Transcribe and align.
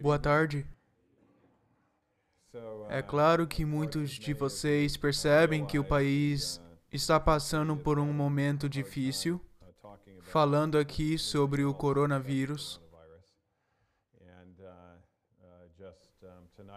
Boa 0.00 0.18
tarde. 0.18 0.66
É 2.88 3.02
claro 3.02 3.46
que 3.46 3.64
muitos 3.64 4.10
de 4.10 4.34
vocês 4.34 4.96
percebem 4.96 5.64
que 5.64 5.78
o 5.78 5.84
país 5.84 6.60
está 6.90 7.20
passando 7.20 7.76
por 7.76 7.98
um 7.98 8.12
momento 8.12 8.68
difícil, 8.68 9.40
falando 10.22 10.78
aqui 10.78 11.18
sobre 11.18 11.64
o 11.64 11.72
coronavírus. 11.72 12.80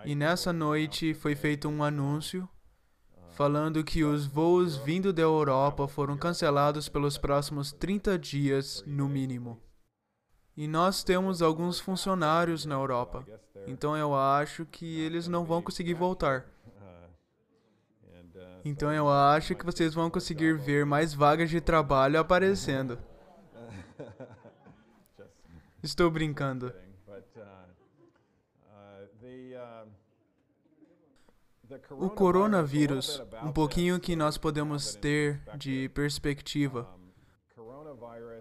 E 0.06 0.14
nessa 0.16 0.52
noite 0.52 1.14
foi 1.14 1.36
feito 1.36 1.68
um 1.68 1.84
anúncio 1.84 2.48
falando 3.34 3.84
que 3.84 4.04
os 4.04 4.28
voos 4.28 4.78
vindo 4.78 5.12
da 5.12 5.24
Europa 5.24 5.88
foram 5.88 6.16
cancelados 6.16 6.88
pelos 6.88 7.18
próximos 7.18 7.72
30 7.72 8.18
dias, 8.20 8.84
no 8.86 9.10
mínimo. 9.10 9.60
E 10.56 10.68
nós 10.68 11.04
temos 11.04 11.42
alguns 11.42 11.80
funcionários 11.80 12.64
na 12.66 12.76
Europa, 12.76 13.26
então 13.66 13.98
eu 13.98 14.14
acho 14.14 14.66
que 14.66 15.00
eles 15.00 15.28
não 15.28 15.44
vão 15.44 15.62
conseguir 15.62 15.96
voltar. 15.96 16.46
Então 18.64 18.94
eu 18.94 19.10
acho 19.10 19.56
que 19.56 19.66
vocês 19.66 19.94
vão 19.94 20.10
conseguir 20.10 20.58
ver 20.58 20.86
mais 20.86 21.14
vagas 21.14 21.50
de 21.50 21.60
trabalho 21.60 22.20
aparecendo. 22.20 22.98
Estou 25.82 26.10
brincando. 26.10 26.74
O 31.92 32.10
coronavírus, 32.10 33.22
um 33.44 33.52
pouquinho 33.52 34.00
que 34.00 34.16
nós 34.16 34.38
podemos 34.38 34.96
ter 34.96 35.42
de 35.58 35.90
perspectiva. 35.90 36.88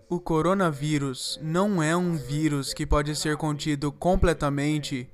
O 0.09 0.21
coronavírus 0.21 1.39
não 1.43 1.83
é 1.83 1.97
um 1.97 2.15
vírus 2.15 2.75
que 2.75 2.87
pode 2.87 3.17
ser 3.17 3.37
contido 3.37 3.91
completamente 3.91 5.09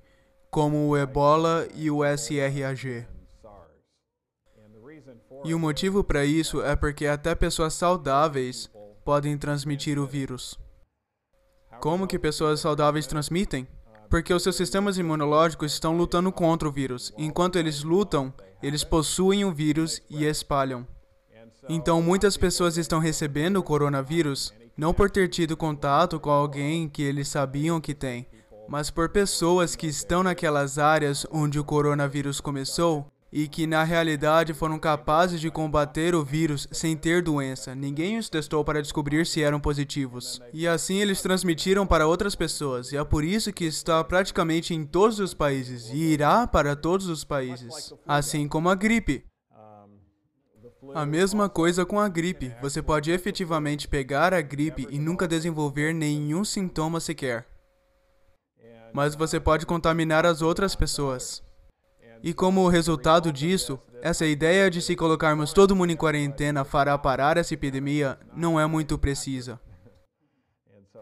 como 0.50 0.88
o 0.88 0.96
ebola 0.96 1.68
e 1.74 1.90
o 1.90 2.05
SRAG. 2.05 3.06
E 5.44 5.55
o 5.55 5.58
motivo 5.58 6.02
para 6.02 6.24
isso 6.24 6.62
é 6.62 6.74
porque 6.74 7.06
até 7.06 7.34
pessoas 7.34 7.74
saudáveis 7.74 8.68
podem 9.05 9.38
transmitir 9.38 9.98
o 9.98 10.06
vírus. 10.06 10.58
Como 11.80 12.08
que 12.08 12.18
pessoas 12.18 12.60
saudáveis 12.60 13.06
transmitem? 13.06 13.68
Porque 14.10 14.34
os 14.34 14.42
seus 14.42 14.56
sistemas 14.56 14.98
imunológicos 14.98 15.72
estão 15.72 15.96
lutando 15.96 16.33
contra 16.33 16.68
o 16.68 16.72
vírus. 16.72 17.12
Enquanto 17.16 17.56
eles 17.56 17.84
lutam, 17.84 18.34
eles 18.62 18.83
possuem 18.83 19.44
o 19.44 19.52
vírus 19.52 20.02
e 20.10 20.24
espalham. 20.24 20.86
Então, 21.69 22.00
muitas 22.00 22.36
pessoas 22.36 22.78
estão 22.78 22.98
recebendo 22.98 23.56
o 23.56 23.62
coronavírus 23.62 24.55
não 24.77 24.94
por 24.94 25.11
ter 25.11 25.28
tido 25.28 25.56
contato 25.56 26.20
com 26.20 26.30
alguém 26.30 26.88
que 26.88 27.02
eles 27.02 27.28
sabiam 27.28 27.80
que 27.80 27.92
tem, 27.92 28.28
mas 28.69 28.91
por 28.91 29.08
pessoas 29.08 29.74
que 29.74 29.89
estão 29.89 30.22
naquelas 30.22 30.78
áreas 30.78 31.27
onde 31.33 31.58
o 31.58 31.64
coronavírus 31.64 32.41
começou 32.41 33.06
e 33.30 33.46
que 33.46 33.66
na 33.66 33.84
realidade 33.84 34.55
foram 34.55 34.78
capazes 34.78 35.41
de 35.41 35.50
combater 35.50 36.14
o 36.14 36.24
vírus 36.24 36.66
sem 36.70 36.96
ter 36.96 37.22
doença. 37.22 37.74
Ninguém 37.74 38.19
os 38.19 38.30
testou 38.30 38.64
para 38.64 38.80
descobrir 38.80 39.27
se 39.27 39.42
eram 39.42 39.61
positivos. 39.61 40.41
E 40.52 40.66
assim 40.66 41.00
eles 41.00 41.20
transmitiram 41.20 41.86
para 41.86 42.06
outras 42.06 42.34
pessoas, 42.34 42.92
e 42.92 42.96
é 42.96 43.05
por 43.05 43.24
isso 43.24 43.52
que 43.52 43.64
está 43.64 44.02
praticamente 44.05 44.72
em 44.74 44.84
todos 44.84 45.19
os 45.19 45.34
países 45.34 45.91
e 45.92 45.96
irá 45.96 46.46
para 46.46 46.74
todos 46.74 47.08
os 47.08 47.24
países, 47.24 47.92
assim 48.06 48.48
como 48.48 48.70
a 48.70 48.74
gripe. 48.74 49.24
A 50.94 51.05
mesma 51.05 51.48
coisa 51.48 51.84
com 51.84 51.98
a 51.98 52.08
gripe. 52.08 52.55
Você 52.61 52.83
pode 52.83 53.11
efetivamente 53.11 53.86
pegar 53.86 54.33
a 54.33 54.41
gripe 54.41 54.86
e 54.91 54.98
nunca 54.98 55.28
desenvolver 55.28 55.92
nenhum 55.92 56.45
sintoma 56.45 57.00
sequer. 57.00 57.47
Mas 58.92 59.14
você 59.14 59.39
pode 59.39 59.67
contaminar 59.67 60.24
as 60.24 60.42
outras 60.42 60.74
pessoas. 60.74 61.42
E 62.23 62.35
como 62.35 62.68
resultado 62.68 63.33
disso, 63.33 63.79
essa 64.02 64.27
ideia 64.27 64.70
de 64.70 64.83
se 64.83 64.96
colocarmos 64.96 65.52
todo 65.52 65.77
mundo 65.77 65.90
em 65.90 65.96
quarentena 65.96 66.64
fará 66.64 66.96
parar 66.98 67.36
essa 67.36 67.55
epidemia 67.55 68.18
não 68.35 68.58
é 68.58 68.67
muito 68.67 68.98
precisa. 68.98 69.61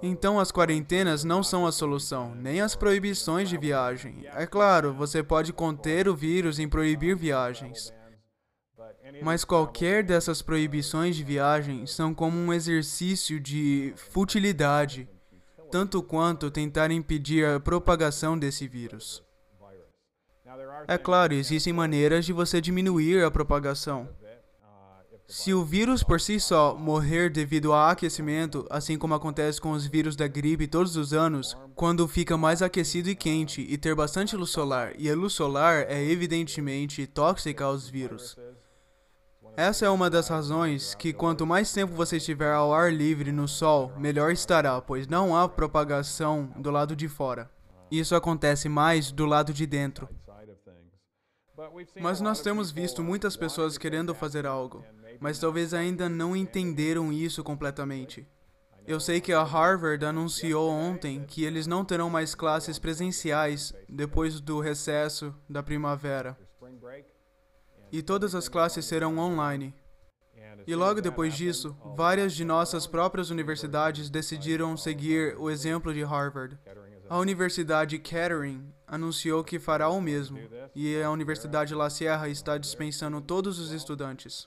Então, 0.03 0.39
as 0.39 0.53
quarentenas 0.53 1.25
não 1.25 1.43
são 1.43 1.66
a 1.66 1.72
solução, 1.72 2.34
nem 2.34 2.60
as 2.60 2.77
proibições 2.77 3.49
de 3.49 3.56
viagem. 3.56 4.27
É 4.34 4.47
claro, 4.47 4.93
você 4.93 5.22
pode 5.22 5.55
conter 5.55 6.06
o 6.06 6.15
vírus 6.15 6.59
em 6.59 6.69
proibir 6.69 7.16
viagens. 7.16 7.94
Mas 9.22 9.44
qualquer 9.44 10.03
dessas 10.03 10.43
proibições 10.43 11.17
de 11.17 11.25
viagem 11.25 11.87
são 11.87 12.15
como 12.15 12.37
um 12.39 12.53
exercício 12.53 13.39
de 13.41 13.93
futilidade, 13.97 15.09
tanto 15.71 16.03
quanto 16.03 16.50
tentar 16.50 16.91
impedir 16.91 17.45
a 17.45 17.61
propagação 17.61 18.39
desse 18.39 18.66
vírus. 18.66 19.22
É 20.89 20.97
claro, 20.97 21.34
existem 21.34 21.72
maneiras 21.72 22.25
de 22.25 22.33
você 22.33 22.61
diminuir 22.61 23.22
a 23.25 23.31
propagação. 23.31 24.09
Se 25.28 25.53
o 25.53 25.65
vírus 25.65 26.05
por 26.05 26.21
si 26.21 26.39
só 26.39 26.77
morrer 26.77 27.31
devido 27.31 27.72
a 27.72 27.91
aquecimento, 27.91 28.65
assim 28.71 28.97
como 28.97 29.12
acontece 29.12 29.61
com 29.61 29.72
os 29.72 29.84
vírus 29.84 30.15
da 30.15 30.28
gripe 30.28 30.69
todos 30.69 30.97
os 30.97 31.12
anos, 31.12 31.56
quando 31.75 32.06
fica 32.06 32.37
mais 32.37 32.62
aquecido 32.62 33.11
e 33.11 33.16
quente 33.16 33.61
e 33.61 33.77
ter 33.77 33.95
bastante 33.97 34.37
luz 34.37 34.50
solar, 34.50 34.93
e 34.97 35.11
a 35.11 35.16
luz 35.16 35.33
solar 35.33 35.84
é 35.89 36.00
evidentemente 36.05 37.05
tóxica 37.09 37.65
aos 37.65 37.89
vírus. 37.89 38.37
Essa 39.56 39.87
é 39.87 39.89
uma 39.89 40.11
das 40.11 40.28
razões 40.28 40.94
que 40.94 41.15
quanto 41.15 41.47
mais 41.47 41.72
tempo 41.72 41.94
você 41.94 42.19
estiver 42.19 42.53
ao 42.53 42.75
ar 42.75 42.93
livre 42.93 43.33
no 43.33 43.49
sol, 43.49 43.91
melhor 43.97 44.31
estará, 44.31 44.83
pois 44.83 45.06
não 45.06 45.34
há 45.34 45.49
propagação 45.49 46.53
do 46.56 46.71
lado 46.71 46.94
de 46.94 47.09
fora. 47.09 47.50
Isso 47.91 48.15
acontece 48.15 48.69
mais 48.69 49.11
do 49.11 49.25
lado 49.25 49.55
de 49.55 49.66
dentro. 49.66 50.11
Mas 52.03 52.21
nós 52.21 52.43
temos 52.43 52.71
visto 52.71 53.03
muitas 53.03 53.34
pessoas 53.34 53.78
querendo 53.78 54.15
fazer 54.15 54.47
algo, 54.47 54.84
mas 55.19 55.39
talvez 55.39 55.72
ainda 55.72 56.06
não 56.06 56.37
entenderam 56.37 57.11
isso 57.11 57.43
completamente. 57.43 58.28
Eu 58.87 59.00
sei 59.00 59.22
que 59.22 59.33
a 59.33 59.43
Harvard 59.43 60.05
anunciou 60.05 60.71
ontem 60.71 61.25
que 61.27 61.45
eles 61.45 61.66
não 61.66 61.83
terão 61.83 62.11
mais 62.11 62.34
classes 62.34 62.78
presenciais 62.78 63.72
depois 63.89 64.39
do 64.39 64.61
recesso 64.61 65.34
da 65.49 65.62
primavera. 65.62 66.37
E 67.97 68.03
todas 68.03 68.34
as 68.34 68.47
classes 68.47 68.84
serão 68.84 69.17
online. 69.17 69.73
E 70.67 70.75
logo 70.75 71.01
depois 71.01 71.34
disso, 71.34 71.75
várias 71.97 72.34
de 72.34 72.45
nossas 72.45 72.87
próprias 72.87 73.31
universidades 73.31 74.11
decidiram 74.11 74.77
seguir 74.77 75.34
o 75.39 75.49
exemplo 75.49 75.95
de 75.95 76.03
Harvard. 76.03 76.59
A 77.09 77.17
Universidade 77.17 77.99
Kettering 77.99 78.71
anunciou 78.87 79.43
que 79.43 79.59
fará 79.59 79.89
o 79.89 79.99
mesmo, 79.99 80.39
e 80.75 81.01
a 81.01 81.11
Universidade 81.11 81.75
La 81.75 81.89
Sierra 81.89 82.29
está 82.29 82.59
dispensando 82.59 83.19
todos 83.23 83.59
os 83.59 83.73
estudantes. 83.73 84.47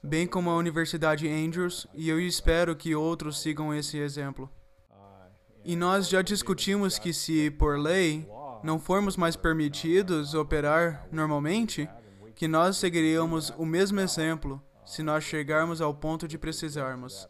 Bem 0.00 0.24
como 0.24 0.48
a 0.48 0.56
Universidade 0.56 1.28
Andrews, 1.28 1.88
e 1.92 2.08
eu 2.08 2.20
espero 2.20 2.76
que 2.76 2.94
outros 2.94 3.42
sigam 3.42 3.74
esse 3.74 3.98
exemplo. 3.98 4.48
E 5.64 5.74
nós 5.74 6.08
já 6.08 6.22
discutimos 6.22 7.00
que 7.00 7.12
se, 7.12 7.50
por 7.50 7.76
lei, 7.76 8.28
não 8.62 8.78
formos 8.78 9.16
mais 9.16 9.34
permitidos 9.34 10.34
operar 10.34 11.08
normalmente, 11.10 11.88
que 12.34 12.48
nós 12.48 12.76
seguiríamos 12.76 13.50
o 13.56 13.64
mesmo 13.64 14.00
exemplo 14.00 14.62
se 14.84 15.02
nós 15.02 15.24
chegarmos 15.24 15.80
ao 15.80 15.94
ponto 15.94 16.26
de 16.26 16.38
precisarmos. 16.38 17.28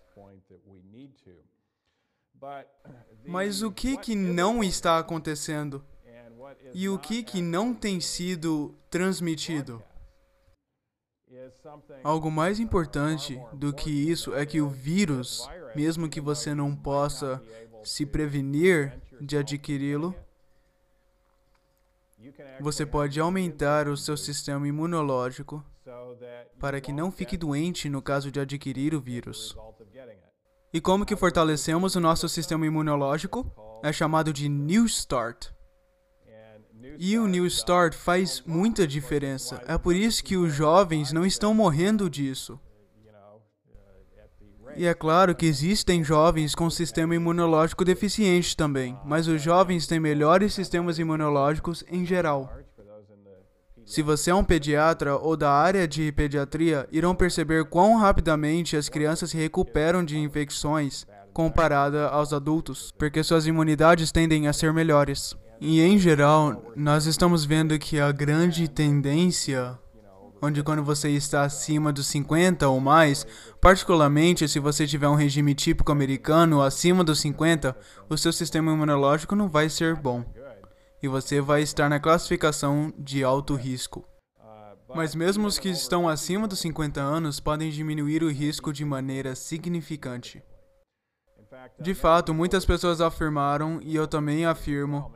Mas 3.25 3.63
o 3.63 3.71
que 3.71 3.97
que 3.97 4.15
não 4.15 4.65
está 4.65 4.99
acontecendo? 4.99 5.85
E 6.75 6.89
o 6.89 6.99
que 6.99 7.23
que 7.23 7.41
não 7.41 7.75
tem 7.75 8.01
sido 8.01 8.75
transmitido? 8.91 9.83
Algo 12.03 12.31
mais 12.31 12.61
importante 12.61 13.41
do 13.53 13.73
que 13.73 13.91
isso 13.91 14.35
é 14.35 14.45
que 14.45 14.61
o 14.61 14.69
vírus, 14.69 15.49
mesmo 15.75 16.09
que 16.09 16.21
você 16.21 16.55
não 16.55 16.75
possa 16.75 17.43
se 17.85 18.05
prevenir 18.05 19.01
de 19.21 19.37
adquiri-lo, 19.37 20.15
você 22.61 22.87
pode 22.87 23.19
aumentar 23.21 23.89
o 23.89 23.97
seu 23.97 24.17
sistema 24.17 24.67
imunológico 24.67 25.65
para 26.59 26.81
que 26.81 26.93
não 26.93 27.11
fique 27.11 27.37
doente 27.37 27.89
no 27.89 28.01
caso 28.01 28.31
de 28.31 28.41
adquirir 28.41 28.95
o 28.95 29.01
vírus. 29.01 29.57
E 30.73 30.81
como 30.81 31.05
que 31.05 31.17
fortalecemos 31.17 31.97
o 31.97 32.01
nosso 32.01 32.29
sistema 32.29 32.65
imunológico? 32.65 33.51
É 33.83 33.93
chamado 33.93 34.33
de 34.33 34.49
New 34.49 34.87
Start. 34.87 35.51
E 36.99 37.19
o 37.19 37.27
New 37.27 37.47
Start 37.47 37.95
faz 37.95 38.43
muita 38.47 38.87
diferença. 38.87 39.63
É 39.67 39.77
por 39.77 39.95
isso 39.95 40.23
que 40.23 40.37
os 40.37 40.53
jovens 40.53 41.13
não 41.13 41.27
estão 41.27 41.53
morrendo 41.53 42.09
disso. 42.09 42.59
E 44.75 44.87
é 44.87 44.95
claro 44.95 45.35
que 45.35 45.47
existem 45.47 46.03
jovens 46.03 46.55
com 46.55 46.71
sistema 46.71 47.15
imunológico 47.15 47.85
deficiente 47.85 48.57
também, 48.57 48.99
mas 49.05 49.29
os 49.29 49.43
jovens 49.43 49.87
têm 49.87 50.01
melhores 50.01 50.55
sistemas 50.55 50.99
imunológicos 50.99 51.85
em 51.91 52.07
geral. 52.07 52.51
Se 53.85 54.01
você 54.01 54.31
é 54.31 54.35
um 54.35 54.45
pediatra 54.45 55.17
ou 55.17 55.37
da 55.37 55.51
área 55.51 55.87
de 55.87 56.11
pediatria, 56.13 56.89
irão 56.91 57.15
perceber 57.15 57.65
quão 57.65 57.99
rapidamente 57.99 58.77
as 58.77 58.89
crianças 58.89 59.31
se 59.31 59.37
recuperam 59.37 60.05
de 60.05 60.19
infecções 60.19 61.05
comparada 61.33 62.09
aos 62.09 62.33
adultos, 62.33 62.93
porque 62.97 63.23
suas 63.23 63.47
imunidades 63.47 64.13
tendem 64.13 64.49
a 64.49 64.53
ser 64.53 64.73
melhores. 64.73 65.37
E 65.61 65.81
em 65.81 65.99
geral, 65.99 66.73
nós 66.75 67.07
estamos 67.07 67.45
vendo 67.45 67.79
que 67.79 68.01
a 68.01 68.11
grande 68.11 68.69
tendência, 68.69 69.79
onde 70.43 70.61
quando 70.61 70.83
você 70.83 71.09
está 71.11 71.45
acima 71.45 71.93
dos 71.93 72.09
50 72.09 72.69
ou 72.69 72.81
mais, 72.81 73.25
particularmente 73.61 74.49
se 74.49 74.59
você 74.59 74.85
tiver 74.89 75.09
um 75.09 75.15
regime 75.15 75.55
típico 75.55 75.93
americano 75.93 76.61
acima 76.61 77.05
dos 77.05 77.21
50, 77.21 77.77
o 78.09 78.19
seu 78.19 78.33
sistema 78.33 78.73
imunológico 78.73 79.37
não 79.37 79.49
vai 79.49 79.69
ser 79.69 79.95
bom. 79.95 80.25
E 81.01 81.07
você 81.07 81.41
vai 81.41 81.63
estar 81.63 81.89
na 81.89 82.01
classificação 82.01 82.93
de 82.99 83.23
alto 83.23 83.55
risco. 83.55 84.05
Mas 84.95 85.15
mesmo 85.15 85.47
os 85.47 85.59
que 85.59 85.71
estão 85.71 86.09
acima 86.09 86.49
dos 86.49 86.59
50 86.59 87.01
anos 87.01 87.39
podem 87.39 87.71
diminuir 87.71 88.25
o 88.25 88.31
risco 88.31 88.73
de 88.73 88.85
maneira 88.85 89.37
significante. 89.37 90.43
De 91.79 91.95
fato, 91.95 92.35
muitas 92.35 92.65
pessoas 92.65 93.01
afirmaram, 93.01 93.81
e 93.83 93.95
eu 93.95 94.07
também 94.07 94.45
afirmo, 94.45 95.13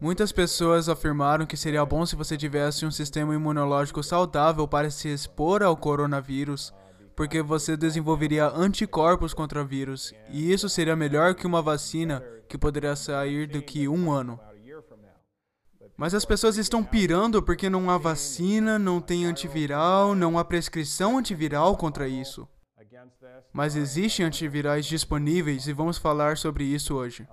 muitas 0.00 0.32
pessoas 0.32 0.88
afirmaram 0.88 1.46
que 1.46 1.56
seria 1.56 1.84
bom 1.84 2.06
se 2.06 2.16
você 2.16 2.36
tivesse 2.36 2.86
um 2.86 2.90
sistema 2.90 3.34
imunológico 3.34 4.02
saudável 4.02 4.66
para 4.66 4.90
se 4.90 5.08
expor 5.08 5.62
ao 5.62 5.76
coronavírus, 5.76 6.72
porque 7.14 7.42
você 7.42 7.76
desenvolveria 7.76 8.48
anticorpos 8.48 9.34
contra 9.34 9.62
o 9.62 9.66
vírus, 9.66 10.14
e 10.30 10.50
isso 10.50 10.68
seria 10.68 10.96
melhor 10.96 11.34
que 11.34 11.46
uma 11.46 11.60
vacina 11.60 12.24
que 12.48 12.56
poderia 12.56 12.96
sair 12.96 13.46
do 13.46 13.60
que 13.60 13.86
um 13.86 14.10
ano. 14.10 14.40
Mas 15.96 16.14
as 16.14 16.24
pessoas 16.24 16.56
estão 16.56 16.82
pirando 16.82 17.42
porque 17.42 17.68
não 17.68 17.90
há 17.90 17.98
vacina, 17.98 18.78
não 18.78 19.02
tem 19.02 19.26
antiviral, 19.26 20.14
não 20.14 20.38
há 20.38 20.44
prescrição 20.44 21.18
antiviral 21.18 21.76
contra 21.76 22.08
isso. 22.08 22.48
Mas 23.52 23.76
existem 23.76 24.24
antivirais 24.24 24.86
disponíveis 24.86 25.66
e 25.66 25.74
vamos 25.74 25.98
falar 25.98 26.38
sobre 26.38 26.64
isso 26.64 26.94
hoje. 26.94 27.28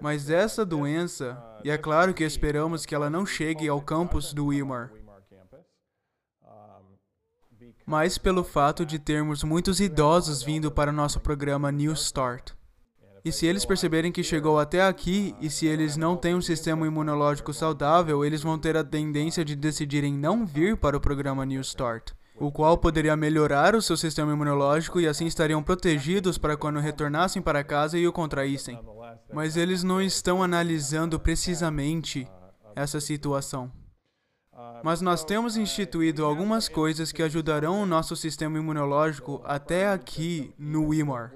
Mas 0.00 0.30
essa 0.30 0.64
doença, 0.64 1.42
e 1.64 1.70
é 1.70 1.76
claro 1.76 2.14
que 2.14 2.24
esperamos 2.24 2.86
que 2.86 2.94
ela 2.94 3.10
não 3.10 3.26
chegue 3.26 3.68
ao 3.68 3.80
campus 3.80 4.32
do 4.32 4.46
Wilmar, 4.46 4.90
mas 7.86 8.18
pelo 8.18 8.44
fato 8.44 8.86
de 8.86 8.98
termos 8.98 9.42
muitos 9.42 9.80
idosos 9.80 10.42
vindo 10.42 10.70
para 10.70 10.90
o 10.90 10.94
nosso 10.94 11.18
programa 11.18 11.72
New 11.72 11.92
Start. 11.92 12.52
E 13.24 13.30
se 13.30 13.46
eles 13.46 13.66
perceberem 13.66 14.10
que 14.10 14.22
chegou 14.22 14.58
até 14.58 14.82
aqui, 14.82 15.34
e 15.40 15.50
se 15.50 15.66
eles 15.66 15.96
não 15.96 16.16
têm 16.16 16.34
um 16.34 16.40
sistema 16.40 16.86
imunológico 16.86 17.52
saudável, 17.52 18.24
eles 18.24 18.42
vão 18.42 18.58
ter 18.58 18.76
a 18.76 18.84
tendência 18.84 19.44
de 19.44 19.54
decidirem 19.54 20.14
não 20.14 20.46
vir 20.46 20.76
para 20.76 20.96
o 20.96 21.00
programa 21.00 21.44
New 21.44 21.60
Start, 21.60 22.12
o 22.36 22.50
qual 22.50 22.78
poderia 22.78 23.14
melhorar 23.16 23.74
o 23.74 23.82
seu 23.82 23.96
sistema 23.96 24.32
imunológico 24.32 25.00
e 25.00 25.06
assim 25.06 25.26
estariam 25.26 25.62
protegidos 25.62 26.38
para 26.38 26.56
quando 26.56 26.80
retornassem 26.80 27.42
para 27.42 27.62
casa 27.62 27.98
e 27.98 28.06
o 28.08 28.12
contraíssem. 28.12 28.78
Mas 29.32 29.56
eles 29.56 29.82
não 29.82 30.00
estão 30.00 30.42
analisando 30.42 31.18
precisamente 31.18 32.28
essa 32.74 33.00
situação. 33.00 33.72
Mas 34.82 35.00
nós 35.00 35.24
temos 35.24 35.56
instituído 35.56 36.24
algumas 36.24 36.68
coisas 36.68 37.12
que 37.12 37.22
ajudarão 37.22 37.82
o 37.82 37.86
nosso 37.86 38.16
sistema 38.16 38.58
imunológico 38.58 39.40
até 39.44 39.88
aqui 39.88 40.54
no 40.58 40.88
WIMAR. 40.88 41.32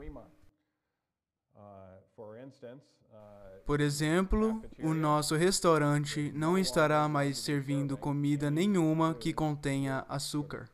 Por 3.64 3.80
exemplo, 3.80 4.62
o 4.78 4.92
nosso 4.92 5.34
restaurante 5.36 6.30
não 6.34 6.58
estará 6.58 7.08
mais 7.08 7.38
servindo 7.38 7.96
comida 7.96 8.50
nenhuma 8.50 9.14
que 9.14 9.32
contenha 9.32 10.04
açúcar. 10.06 10.68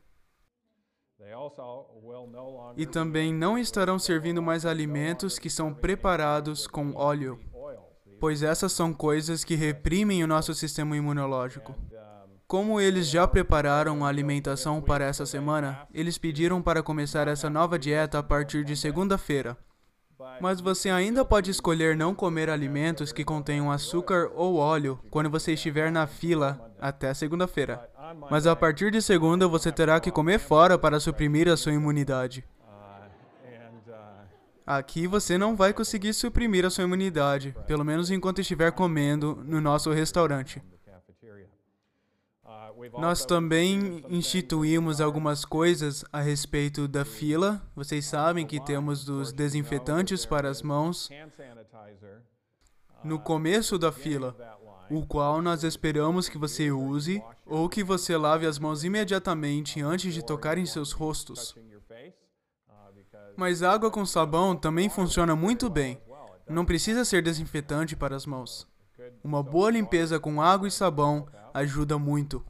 E 2.77 2.87
também 2.87 3.33
não 3.33 3.59
estarão 3.59 3.99
servindo 3.99 4.41
mais 4.43 4.65
alimentos 4.65 5.39
que 5.39 5.51
são 5.51 5.73
preparados 5.75 6.67
com 6.67 6.93
óleo, 6.95 7.39
pois 8.19 8.43
essas 8.43 8.73
são 8.73 8.93
coisas 8.93 9.45
que 9.45 9.55
reprimem 9.55 10.25
o 10.25 10.27
nosso 10.27 10.55
sistema 10.55 10.97
imunológico. 10.97 11.75
Como 12.47 12.81
eles 12.81 13.09
já 13.09 13.29
prepararam 13.29 14.05
a 14.05 14.09
alimentação 14.09 14.83
para 14.83 15.05
essa 15.05 15.25
semana, 15.25 15.87
eles 15.95 16.19
pediram 16.19 16.61
para 16.61 16.83
começar 16.83 17.29
essa 17.29 17.49
nova 17.49 17.79
dieta 17.79 18.19
a 18.19 18.23
partir 18.23 18.65
de 18.65 18.77
segunda-feira. 18.77 19.57
Mas 20.41 20.61
você 20.61 20.89
ainda 20.89 21.25
pode 21.25 21.51
escolher 21.51 21.97
não 21.97 22.15
comer 22.15 22.49
alimentos 22.49 23.13
que 23.13 23.25
contenham 23.25 23.71
açúcar 23.71 24.31
ou 24.35 24.57
óleo 24.57 24.99
quando 25.11 25.29
você 25.29 25.53
estiver 25.53 25.93
na 25.93 26.07
fila 26.07 26.73
até 26.81 27.13
segunda-feira. 27.13 27.89
Mas 28.31 28.47
a 28.47 28.57
partir 28.57 28.91
de 28.91 29.03
segunda 29.03 29.47
você 29.47 29.71
terá 29.71 30.01
que 30.01 30.11
comer 30.11 30.39
fora 30.39 30.79
para 30.79 30.99
suprimir 30.99 31.49
a 31.49 31.57
sua 31.57 31.73
imunidade. 31.73 32.45
Aqui 34.67 35.07
você 35.07 35.37
não 35.37 35.57
vai 35.57 35.73
conseguir 35.73 36.15
suprimir 36.15 36.65
a 36.65 36.71
sua 36.71 36.85
imunidade, 36.85 37.55
pelo 37.67 37.85
menos 37.85 38.11
enquanto 38.11 38.41
estiver 38.41 38.71
comendo 38.71 39.43
no 39.45 39.61
nosso 39.61 39.91
restaurante. 39.91 40.63
Nós 42.99 43.25
também 43.25 44.05
instituímos 44.09 45.01
algumas 45.01 45.45
coisas 45.45 46.05
a 46.13 46.21
respeito 46.21 46.87
da 46.87 47.05
fila. 47.05 47.63
Vocês 47.75 48.07
sabem 48.07 48.47
que 48.47 48.61
temos 48.61 49.09
os 49.09 49.33
desinfetantes 49.33 50.25
para 50.25 50.49
as 50.49 50.63
mãos 50.63 51.11
no 53.03 53.19
começo 53.19 53.79
da 53.79 53.91
fila, 53.91 54.37
o 54.91 55.07
qual 55.07 55.41
nós 55.41 55.65
esperamos 55.65 56.29
que 56.29 56.39
você 56.39 56.71
use 56.71 57.23
ou 57.47 57.69
que 57.69 57.83
você 57.83 58.17
lave 58.17 58.47
as 58.47 58.59
mãos 58.59 58.85
imediatamente 58.85 59.81
antes 59.81 60.13
de 60.13 60.25
tocar 60.25 60.59
em 60.59 60.67
seus 60.67 60.93
rostos. 60.93 61.55
Mas 63.37 63.63
água 63.63 63.91
com 63.91 64.05
sabão 64.05 64.55
também 64.55 64.89
funciona 64.89 65.35
muito 65.35 65.71
bem. 65.71 66.01
Não 66.49 66.65
precisa 66.65 67.05
ser 67.05 67.23
desinfetante 67.23 67.97
para 67.97 68.17
as 68.17 68.27
mãos. 68.27 68.67
Uma 69.23 69.43
boa 69.43 69.71
limpeza 69.71 70.19
com 70.19 70.43
água 70.43 70.69
e 70.69 70.71
sabão 70.71 71.27
ajuda 71.55 71.99
muito. 71.99 72.45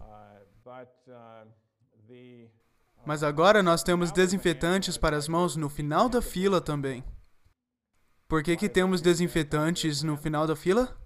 Mas 3.10 3.24
agora 3.24 3.60
nós 3.60 3.82
temos 3.82 4.12
desinfetantes 4.12 4.96
para 4.96 5.16
as 5.16 5.26
mãos 5.26 5.56
no 5.56 5.68
final 5.68 6.08
da 6.08 6.22
fila 6.22 6.60
também. 6.60 7.02
Por 8.28 8.40
que, 8.40 8.56
que 8.56 8.68
temos 8.68 9.00
desinfetantes 9.00 10.04
no 10.04 10.16
final 10.16 10.46
da 10.46 10.54
fila? 10.54 10.96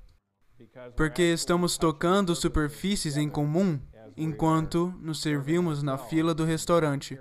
Porque 0.99 1.23
estamos 1.23 1.79
tocando 1.79 2.37
superfícies 2.37 3.17
em 3.17 3.27
comum 3.27 3.81
enquanto 4.19 4.95
nos 5.01 5.23
servimos 5.23 5.83
na 5.83 5.97
fila 5.97 6.35
do 6.35 6.45
restaurante. 6.45 7.19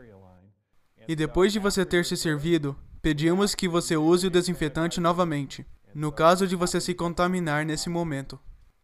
E 1.07 1.15
depois 1.15 1.53
de 1.53 1.59
você 1.59 1.86
ter 1.86 2.03
se 2.03 2.18
servido, 2.18 2.75
pedimos 3.01 3.55
que 3.55 3.69
você 3.69 3.96
use 3.96 4.27
o 4.27 4.29
desinfetante 4.29 5.00
novamente, 5.00 5.65
no 5.96 6.12
caso 6.12 6.46
de 6.46 6.57
você 6.57 6.81
se 6.81 6.93
contaminar 6.93 7.65
nesse 7.65 7.88
momento. 7.89 8.38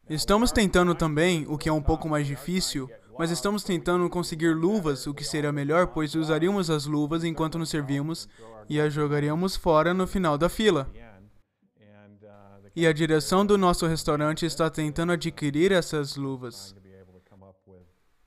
Estamos 0.09 0.53
tentando 0.53 0.95
também, 0.95 1.45
o 1.49 1.57
que 1.57 1.67
é 1.67 1.73
um 1.73 1.81
pouco 1.81 2.07
mais 2.07 2.25
difícil, 2.25 2.89
mas 3.19 3.31
estamos 3.31 3.63
tentando 3.63 4.09
conseguir 4.09 4.55
luvas, 4.55 5.05
o 5.05 5.13
que 5.13 5.25
seria 5.25 5.51
melhor, 5.51 5.87
pois 5.87 6.15
usaríamos 6.15 6.69
as 6.69 6.85
luvas 6.85 7.25
enquanto 7.25 7.59
nos 7.59 7.69
servimos 7.69 8.29
e 8.69 8.79
as 8.79 8.93
jogaríamos 8.93 9.57
fora 9.57 9.93
no 9.93 10.07
final 10.07 10.37
da 10.37 10.47
fila. 10.47 10.89
E 12.73 12.87
a 12.87 12.93
direção 12.93 13.45
do 13.45 13.57
nosso 13.57 13.85
restaurante 13.85 14.45
está 14.45 14.69
tentando 14.69 15.11
adquirir 15.11 15.73
essas 15.73 16.15
luvas. 16.15 16.73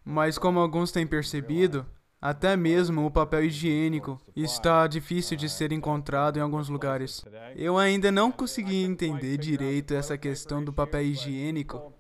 Mas 0.04 0.36
como 0.36 0.60
alguns 0.60 0.92
têm 0.92 1.06
percebido, 1.06 1.86
até 2.20 2.54
mesmo 2.54 3.06
o 3.06 3.10
papel 3.10 3.44
higiênico 3.44 4.20
está 4.36 4.86
difícil 4.86 5.38
de 5.38 5.48
ser 5.48 5.72
encontrado 5.72 6.36
em 6.36 6.42
alguns 6.42 6.68
lugares. 6.68 7.24
Eu 7.56 7.78
ainda 7.78 8.12
não 8.12 8.30
consegui 8.30 8.84
entender 8.84 9.38
direito 9.38 9.94
essa 9.94 10.18
questão 10.18 10.62
do 10.62 10.70
papel 10.70 11.00
higiênico. 11.00 11.94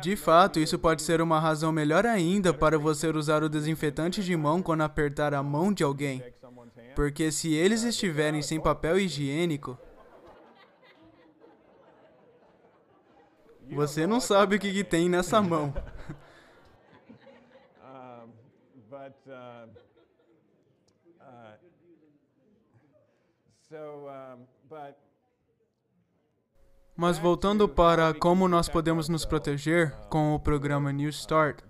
De 0.00 0.14
fato, 0.14 0.60
isso 0.60 0.78
pode 0.78 1.02
ser 1.02 1.20
uma 1.20 1.40
razão 1.40 1.72
melhor 1.72 2.06
ainda 2.06 2.54
para 2.54 2.78
você 2.78 3.08
usar 3.08 3.42
o 3.42 3.48
desinfetante 3.48 4.22
de 4.22 4.36
mão 4.36 4.62
quando 4.62 4.82
apertar 4.82 5.34
a 5.34 5.42
mão 5.42 5.72
de 5.72 5.82
alguém. 5.82 6.22
Porque 6.94 7.32
se 7.32 7.54
eles 7.54 7.82
estiverem 7.82 8.42
sem 8.42 8.60
papel 8.60 8.98
higiênico, 8.98 9.78
você 13.70 14.06
não 14.06 14.20
sabe 14.20 14.56
o 14.56 14.58
que, 14.58 14.72
que 14.72 14.84
tem 14.84 15.08
nessa 15.08 15.40
mão. 15.42 15.72
So, 23.70 24.08
um, 24.08 24.48
but 24.68 24.98
mas 26.96 27.18
voltando 27.18 27.68
para 27.68 28.12
como 28.12 28.48
nós 28.48 28.68
podemos 28.68 29.08
nos 29.08 29.24
proteger 29.24 29.92
com 30.08 30.34
o 30.34 30.40
programa 30.40 30.92
New 30.92 31.08
Start, 31.08 31.60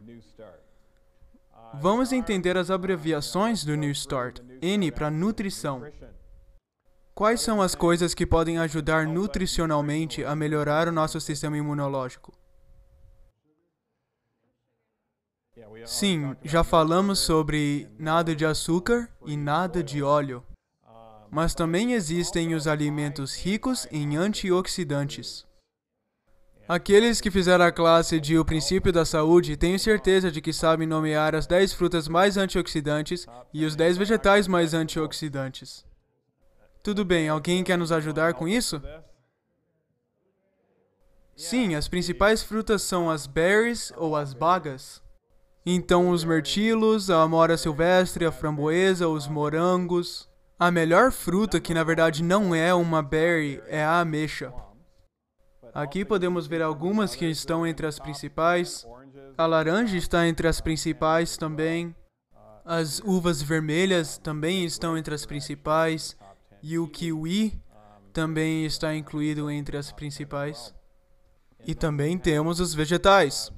vamos 1.74 2.12
entender 2.12 2.56
as 2.56 2.70
abreviações 2.70 3.64
do 3.64 3.76
New 3.76 3.90
Start. 3.92 4.40
N 4.60 4.90
para 4.90 5.10
nutrição. 5.10 5.82
Quais 7.14 7.40
são 7.40 7.60
as 7.60 7.74
coisas 7.74 8.14
que 8.14 8.26
podem 8.26 8.58
ajudar 8.58 9.06
nutricionalmente 9.06 10.24
a 10.24 10.34
melhorar 10.34 10.88
o 10.88 10.92
nosso 10.92 11.20
sistema 11.20 11.56
imunológico? 11.56 12.32
Sim, 15.84 16.36
já 16.42 16.64
falamos 16.64 17.18
sobre 17.18 17.88
nada 17.98 18.34
de 18.34 18.44
açúcar 18.44 19.08
e 19.26 19.36
nada 19.36 19.82
de 19.82 20.02
óleo. 20.02 20.42
Mas 21.30 21.54
também 21.54 21.92
existem 21.92 22.54
os 22.54 22.66
alimentos 22.66 23.36
ricos 23.36 23.86
em 23.90 24.16
antioxidantes. 24.16 25.46
Aqueles 26.68 27.20
que 27.20 27.32
fizeram 27.32 27.64
a 27.64 27.72
classe 27.72 28.20
de 28.20 28.38
O 28.38 28.44
Princípio 28.44 28.92
da 28.92 29.04
Saúde 29.04 29.56
tenho 29.56 29.76
certeza 29.76 30.30
de 30.30 30.40
que 30.40 30.52
sabem 30.52 30.86
nomear 30.86 31.34
as 31.34 31.44
10 31.44 31.72
frutas 31.72 32.06
mais 32.06 32.36
antioxidantes 32.36 33.26
e 33.52 33.64
os 33.64 33.74
10 33.74 33.98
vegetais 33.98 34.46
mais 34.46 34.72
antioxidantes. 34.72 35.84
Tudo 36.80 37.04
bem, 37.04 37.28
alguém 37.28 37.64
quer 37.64 37.76
nos 37.76 37.90
ajudar 37.90 38.34
com 38.34 38.46
isso? 38.46 38.80
Sim, 41.36 41.74
as 41.74 41.88
principais 41.88 42.40
frutas 42.40 42.82
são 42.82 43.10
as 43.10 43.26
berries 43.26 43.92
ou 43.96 44.14
as 44.14 44.32
bagas. 44.32 45.02
Então, 45.66 46.10
os 46.10 46.22
mirtilos, 46.22 47.10
a 47.10 47.22
amora 47.22 47.56
silvestre, 47.56 48.24
a 48.24 48.30
framboesa, 48.30 49.08
os 49.08 49.26
morangos. 49.26 50.29
A 50.60 50.70
melhor 50.70 51.10
fruta, 51.10 51.58
que 51.58 51.72
na 51.72 51.82
verdade 51.82 52.22
não 52.22 52.54
é 52.54 52.74
uma 52.74 53.02
berry, 53.02 53.62
é 53.66 53.82
a 53.82 54.00
ameixa. 54.00 54.52
Aqui 55.72 56.04
podemos 56.04 56.46
ver 56.46 56.60
algumas 56.60 57.14
que 57.14 57.24
estão 57.24 57.66
entre 57.66 57.86
as 57.86 57.98
principais. 57.98 58.86
A 59.38 59.46
laranja 59.46 59.96
está 59.96 60.28
entre 60.28 60.46
as 60.46 60.60
principais 60.60 61.38
também. 61.38 61.96
As 62.62 63.00
uvas 63.00 63.40
vermelhas 63.40 64.18
também 64.18 64.66
estão 64.66 64.98
entre 64.98 65.14
as 65.14 65.24
principais. 65.24 66.14
E 66.62 66.78
o 66.78 66.86
kiwi 66.86 67.58
também 68.12 68.66
está 68.66 68.94
incluído 68.94 69.50
entre 69.50 69.78
as 69.78 69.90
principais. 69.90 70.74
E 71.66 71.74
também 71.74 72.18
temos 72.18 72.60
os 72.60 72.74
vegetais. 72.74 73.50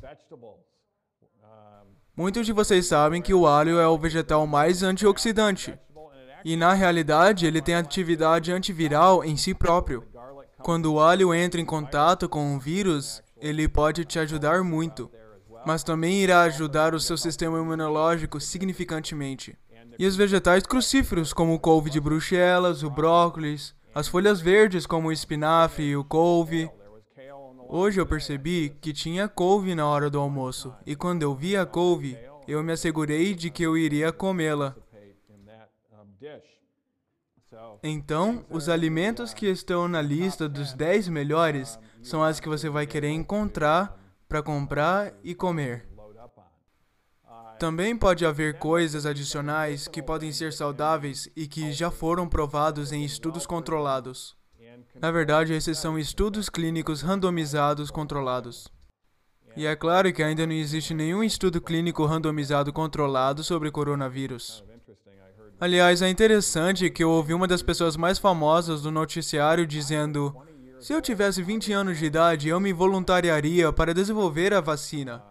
Muitos 2.16 2.46
de 2.46 2.52
vocês 2.52 2.86
sabem 2.86 3.20
que 3.20 3.34
o 3.34 3.44
alho 3.44 3.80
é 3.80 3.88
o 3.88 3.98
vegetal 3.98 4.46
mais 4.46 4.84
antioxidante. 4.84 5.76
E 6.44 6.56
na 6.56 6.72
realidade, 6.72 7.46
ele 7.46 7.60
tem 7.60 7.74
atividade 7.74 8.52
antiviral 8.52 9.24
em 9.24 9.36
si 9.36 9.54
próprio. 9.54 10.04
Quando 10.58 10.92
o 10.92 11.00
alho 11.00 11.34
entra 11.34 11.60
em 11.60 11.64
contato 11.64 12.28
com 12.28 12.54
um 12.54 12.58
vírus, 12.58 13.22
ele 13.36 13.68
pode 13.68 14.04
te 14.04 14.18
ajudar 14.18 14.62
muito, 14.62 15.10
mas 15.66 15.82
também 15.82 16.20
irá 16.20 16.42
ajudar 16.42 16.94
o 16.94 17.00
seu 17.00 17.16
sistema 17.16 17.58
imunológico 17.58 18.40
significantemente. 18.40 19.56
E 19.98 20.06
os 20.06 20.16
vegetais 20.16 20.64
crucíferos, 20.64 21.32
como 21.32 21.54
o 21.54 21.58
couve 21.58 21.90
de 21.90 22.00
bruxelas, 22.00 22.82
o 22.82 22.90
brócolis, 22.90 23.74
as 23.94 24.08
folhas 24.08 24.40
verdes, 24.40 24.86
como 24.86 25.08
o 25.08 25.12
espinafre 25.12 25.84
e 25.84 25.96
o 25.96 26.04
couve. 26.04 26.70
Hoje 27.68 28.00
eu 28.00 28.06
percebi 28.06 28.74
que 28.80 28.92
tinha 28.92 29.28
couve 29.28 29.74
na 29.74 29.86
hora 29.86 30.08
do 30.08 30.18
almoço, 30.18 30.74
e 30.86 30.94
quando 30.94 31.22
eu 31.22 31.34
vi 31.34 31.56
a 31.56 31.66
couve, 31.66 32.16
eu 32.46 32.62
me 32.62 32.72
assegurei 32.72 33.34
de 33.34 33.50
que 33.50 33.62
eu 33.62 33.76
iria 33.76 34.12
comê-la. 34.12 34.76
Então, 37.82 38.44
os 38.48 38.68
alimentos 38.68 39.34
que 39.34 39.46
estão 39.46 39.86
na 39.86 40.00
lista 40.00 40.48
dos 40.48 40.72
10 40.72 41.08
melhores 41.08 41.78
são 42.02 42.22
as 42.22 42.40
que 42.40 42.48
você 42.48 42.68
vai 42.68 42.86
querer 42.86 43.10
encontrar 43.10 43.98
para 44.28 44.42
comprar 44.42 45.12
e 45.22 45.34
comer. 45.34 45.86
Também 47.58 47.96
pode 47.96 48.24
haver 48.24 48.58
coisas 48.58 49.06
adicionais 49.06 49.86
que 49.86 50.02
podem 50.02 50.32
ser 50.32 50.52
saudáveis 50.52 51.28
e 51.36 51.46
que 51.46 51.72
já 51.72 51.90
foram 51.90 52.28
provados 52.28 52.90
em 52.90 53.04
estudos 53.04 53.46
controlados. 53.46 54.36
Na 55.00 55.10
verdade, 55.10 55.52
esses 55.52 55.78
são 55.78 55.98
estudos 55.98 56.48
clínicos 56.48 57.02
randomizados 57.02 57.90
controlados. 57.90 58.68
E 59.54 59.66
é 59.66 59.76
claro 59.76 60.12
que 60.12 60.22
ainda 60.22 60.46
não 60.46 60.54
existe 60.54 60.94
nenhum 60.94 61.22
estudo 61.22 61.60
clínico 61.60 62.04
randomizado 62.06 62.72
controlado 62.72 63.44
sobre 63.44 63.70
coronavírus. 63.70 64.64
Aliás, 65.62 66.02
é 66.02 66.08
interessante 66.10 66.90
que 66.90 67.04
eu 67.04 67.10
ouvi 67.10 67.32
uma 67.32 67.46
das 67.46 67.62
pessoas 67.62 67.96
mais 67.96 68.18
famosas 68.18 68.82
do 68.82 68.90
noticiário 68.90 69.64
dizendo: 69.64 70.34
se 70.80 70.92
eu 70.92 71.00
tivesse 71.00 71.40
20 71.40 71.72
anos 71.72 71.98
de 71.98 72.04
idade, 72.04 72.48
eu 72.48 72.58
me 72.58 72.72
voluntariaria 72.72 73.72
para 73.72 73.94
desenvolver 73.94 74.52
a 74.52 74.60
vacina. 74.60 75.22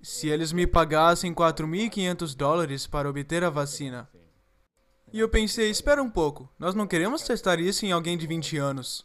Se 0.00 0.28
eles 0.28 0.52
me 0.52 0.68
pagassem 0.68 1.34
4.500 1.34 2.36
dólares 2.36 2.86
para 2.86 3.10
obter 3.10 3.42
a 3.42 3.50
vacina. 3.50 4.08
E 5.12 5.18
eu 5.18 5.28
pensei: 5.28 5.68
espera 5.68 6.00
um 6.00 6.08
pouco, 6.08 6.48
nós 6.56 6.76
não 6.76 6.86
queremos 6.86 7.22
testar 7.22 7.58
isso 7.58 7.84
em 7.84 7.90
alguém 7.90 8.16
de 8.16 8.24
20 8.24 8.58
anos. 8.58 9.04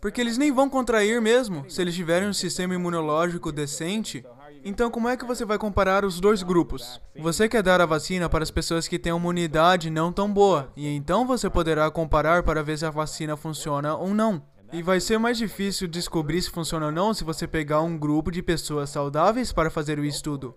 Porque 0.00 0.22
eles 0.22 0.38
nem 0.38 0.50
vão 0.50 0.70
contrair 0.70 1.20
mesmo, 1.20 1.68
se 1.68 1.82
eles 1.82 1.94
tiverem 1.94 2.26
um 2.26 2.32
sistema 2.32 2.74
imunológico 2.74 3.52
decente. 3.52 4.24
Então, 4.68 4.90
como 4.90 5.08
é 5.08 5.16
que 5.16 5.24
você 5.24 5.44
vai 5.44 5.58
comparar 5.58 6.04
os 6.04 6.18
dois 6.18 6.42
grupos? 6.42 7.00
Você 7.16 7.48
quer 7.48 7.62
dar 7.62 7.80
a 7.80 7.86
vacina 7.86 8.28
para 8.28 8.42
as 8.42 8.50
pessoas 8.50 8.88
que 8.88 8.98
têm 8.98 9.12
uma 9.12 9.20
imunidade 9.20 9.88
não 9.90 10.12
tão 10.12 10.28
boa, 10.28 10.72
e 10.76 10.88
então 10.88 11.24
você 11.24 11.48
poderá 11.48 11.88
comparar 11.88 12.42
para 12.42 12.64
ver 12.64 12.76
se 12.76 12.84
a 12.84 12.90
vacina 12.90 13.36
funciona 13.36 13.94
ou 13.94 14.12
não. 14.12 14.42
E 14.72 14.82
vai 14.82 14.98
ser 14.98 15.18
mais 15.18 15.38
difícil 15.38 15.86
descobrir 15.86 16.42
se 16.42 16.50
funciona 16.50 16.86
ou 16.86 16.92
não 16.92 17.14
se 17.14 17.22
você 17.22 17.46
pegar 17.46 17.80
um 17.80 17.96
grupo 17.96 18.32
de 18.32 18.42
pessoas 18.42 18.90
saudáveis 18.90 19.52
para 19.52 19.70
fazer 19.70 20.00
o 20.00 20.04
estudo. 20.04 20.56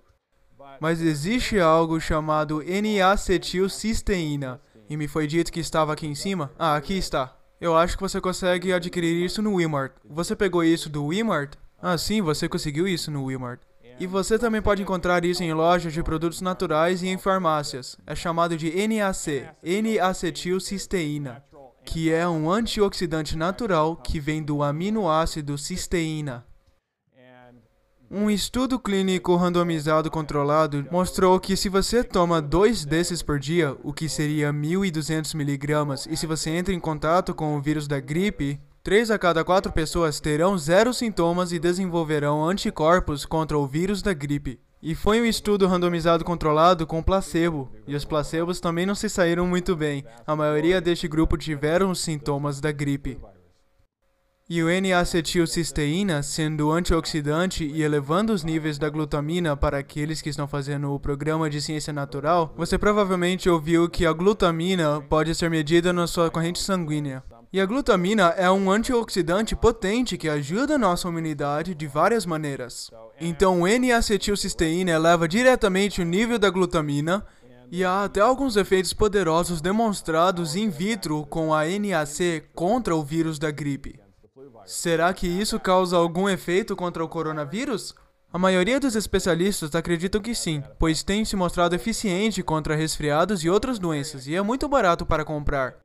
Mas 0.82 1.04
existe 1.04 1.60
algo 1.60 2.00
chamado 2.00 2.63
N-acetilcisteína, 2.63 4.60
e 4.89 4.98
me 4.98 5.08
foi 5.08 5.28
dito 5.28 5.51
que 5.51 5.60
estava 5.60 5.94
aqui 5.94 6.08
em 6.08 6.16
cima. 6.16 6.51
Ah, 6.58 6.75
aqui 6.75 6.98
está. 6.98 7.38
Eu 7.62 7.78
acho 7.78 7.96
que 7.96 8.01
você 8.01 8.20
consegue 8.20 8.74
adquirir 8.74 9.24
isso 9.24 9.39
no 9.39 9.60
Walmart. 9.60 9.92
Você 10.10 10.36
pegou 10.36 10.63
isso 10.63 10.89
do 10.89 11.13
Walmart? 11.13 11.54
Ah, 11.80 11.96
sim, 11.96 12.24
você 12.24 12.50
conseguiu 12.50 12.88
isso 12.88 13.12
no 13.12 13.30
Walmart. 13.30 13.69
E 14.00 14.08
você 14.08 14.39
também 14.39 14.62
pode 14.62 14.82
encontrar 14.82 15.25
isso 15.25 15.44
em 15.44 15.53
lojas 15.53 15.91
de 15.91 16.01
produtos 16.01 16.39
naturais 16.39 17.03
e 17.03 17.08
em 17.08 17.18
farmácias. 17.18 17.98
É 18.08 18.15
chamado 18.15 18.56
de 18.56 18.72
NAC, 18.88 19.50
N-acetilcisteína, 19.62 21.44
que 21.84 22.10
é 22.10 22.27
um 22.27 22.50
antioxidante 22.50 23.36
natural 23.36 23.98
que 23.98 24.20
vem 24.20 24.41
do 24.41 24.63
aminoácido 24.63 25.58
cisteína. 25.58 26.46
Um 28.12 28.27
estudo 28.27 28.79
clínico 28.79 29.36
randomizado 29.36 30.10
controlado 30.10 30.88
mostrou 30.89 31.39
que 31.39 31.56
se 31.56 31.70
você 31.70 32.03
toma 32.03 32.41
dois 32.41 32.84
desses 32.84 33.22
por 33.22 33.38
dia, 33.38 33.77
o 33.84 33.94
que 33.94 34.10
seria 34.10 34.51
1.200 34.51 35.36
miligramas, 35.36 36.08
e 36.10 36.18
se 36.18 36.25
você 36.25 36.50
entra 36.50 36.74
em 36.74 36.79
contato 36.79 37.36
com 37.36 37.56
o 37.56 37.62
vírus 37.62 37.88
da 37.88 38.00
gripe, 38.00 38.60
Três 38.81 39.12
a 39.12 39.19
cada 39.19 39.43
quatro 39.43 39.74
pessoas 39.74 40.21
terão 40.21 40.57
zero 40.57 40.93
sintomas 40.93 41.51
e 41.51 41.59
desenvolverão 41.59 42.45
anticorpos 42.48 43.25
contra 43.25 43.57
o 43.57 43.67
vírus 43.67 44.01
da 44.01 44.13
gripe. 44.13 44.59
E 44.81 44.95
foi 44.95 45.19
um 45.19 45.25
estudo 45.25 45.67
randomizado 45.67 46.24
controlado 46.24 46.88
com 46.88 47.03
placebo, 47.03 47.69
e 47.86 47.93
os 47.93 48.05
placebos 48.05 48.62
também 48.62 48.86
não 48.86 48.95
se 48.95 49.09
saíram 49.09 49.45
muito 49.45 49.75
bem. 49.75 50.05
A 50.25 50.33
maioria 50.33 50.79
deste 50.79 51.09
grupo 51.09 51.38
tiveram 51.38 51.91
os 51.91 52.00
sintomas 52.00 52.62
da 52.62 52.71
gripe. 52.71 53.19
E 54.50 54.63
o 54.63 54.69
N-acetilcisteína, 54.69 56.24
sendo 56.24 56.71
antioxidante 56.71 57.65
e 57.65 57.83
elevando 57.83 58.31
os 58.31 58.43
níveis 58.43 58.79
da 58.79 58.89
glutamina 58.89 59.55
para 59.57 59.77
aqueles 59.77 60.21
que 60.21 60.29
estão 60.29 60.48
fazendo 60.48 60.91
o 60.93 61.00
programa 61.00 61.50
de 61.50 61.62
ciência 61.62 61.91
natural, 61.91 62.53
você 62.57 62.77
provavelmente 62.77 63.50
ouviu 63.50 63.89
que 63.89 64.05
a 64.05 64.13
glutamina 64.13 65.01
pode 65.01 65.36
ser 65.36 65.50
medida 65.50 65.91
na 65.91 66.07
sua 66.07 66.31
corrente 66.31 66.59
sanguínea. 66.59 67.21
E 67.51 67.60
a 67.60 67.65
glutamina 67.65 68.27
é 68.38 68.50
um 68.51 68.70
antioxidante 68.70 69.56
potente 69.56 70.20
que 70.20 70.29
ajuda 70.29 70.75
a 70.75 70.77
nossa 70.77 71.08
imunidade 71.08 71.74
de 71.74 71.88
várias 71.88 72.24
maneiras. 72.24 72.91
Então, 73.20 73.68
N-acetilcisteína 73.68 74.91
eleva 74.91 75.27
diretamente 75.27 76.00
o 76.00 76.06
nível 76.06 76.38
da 76.38 76.51
glutamina 76.51 77.25
e 77.72 77.84
há 77.84 78.03
até 78.03 78.20
alguns 78.20 78.56
efeitos 78.56 78.94
poderosos 78.94 79.62
demonstrados 79.62 80.56
in 80.56 80.70
vitro 80.70 81.25
com 81.25 81.51
a 81.51 81.65
NAC 81.65 82.44
contra 82.53 82.96
o 82.96 83.03
vírus 83.03 83.39
da 83.39 83.50
gripe. 83.50 84.00
Será 84.63 85.12
que 85.12 85.25
isso 85.25 85.60
causa 85.60 85.98
algum 85.98 86.29
efeito 86.29 86.75
contra 86.75 87.03
o 87.03 87.10
coronavírus? 87.10 87.96
A 88.32 88.38
maioria 88.38 88.79
dos 88.79 88.96
especialistas 88.96 89.74
acreditam 89.74 90.22
que 90.22 90.36
sim, 90.36 90.63
pois 90.77 91.01
tem 91.01 91.25
se 91.25 91.36
mostrado 91.36 91.74
eficiente 91.74 92.44
contra 92.44 92.75
resfriados 92.75 93.44
e 93.44 93.50
outras 93.50 93.79
doenças 93.79 94.27
e 94.27 94.36
é 94.36 94.41
muito 94.44 94.70
barato 94.70 95.03
para 95.03 95.25
comprar. 95.25 95.79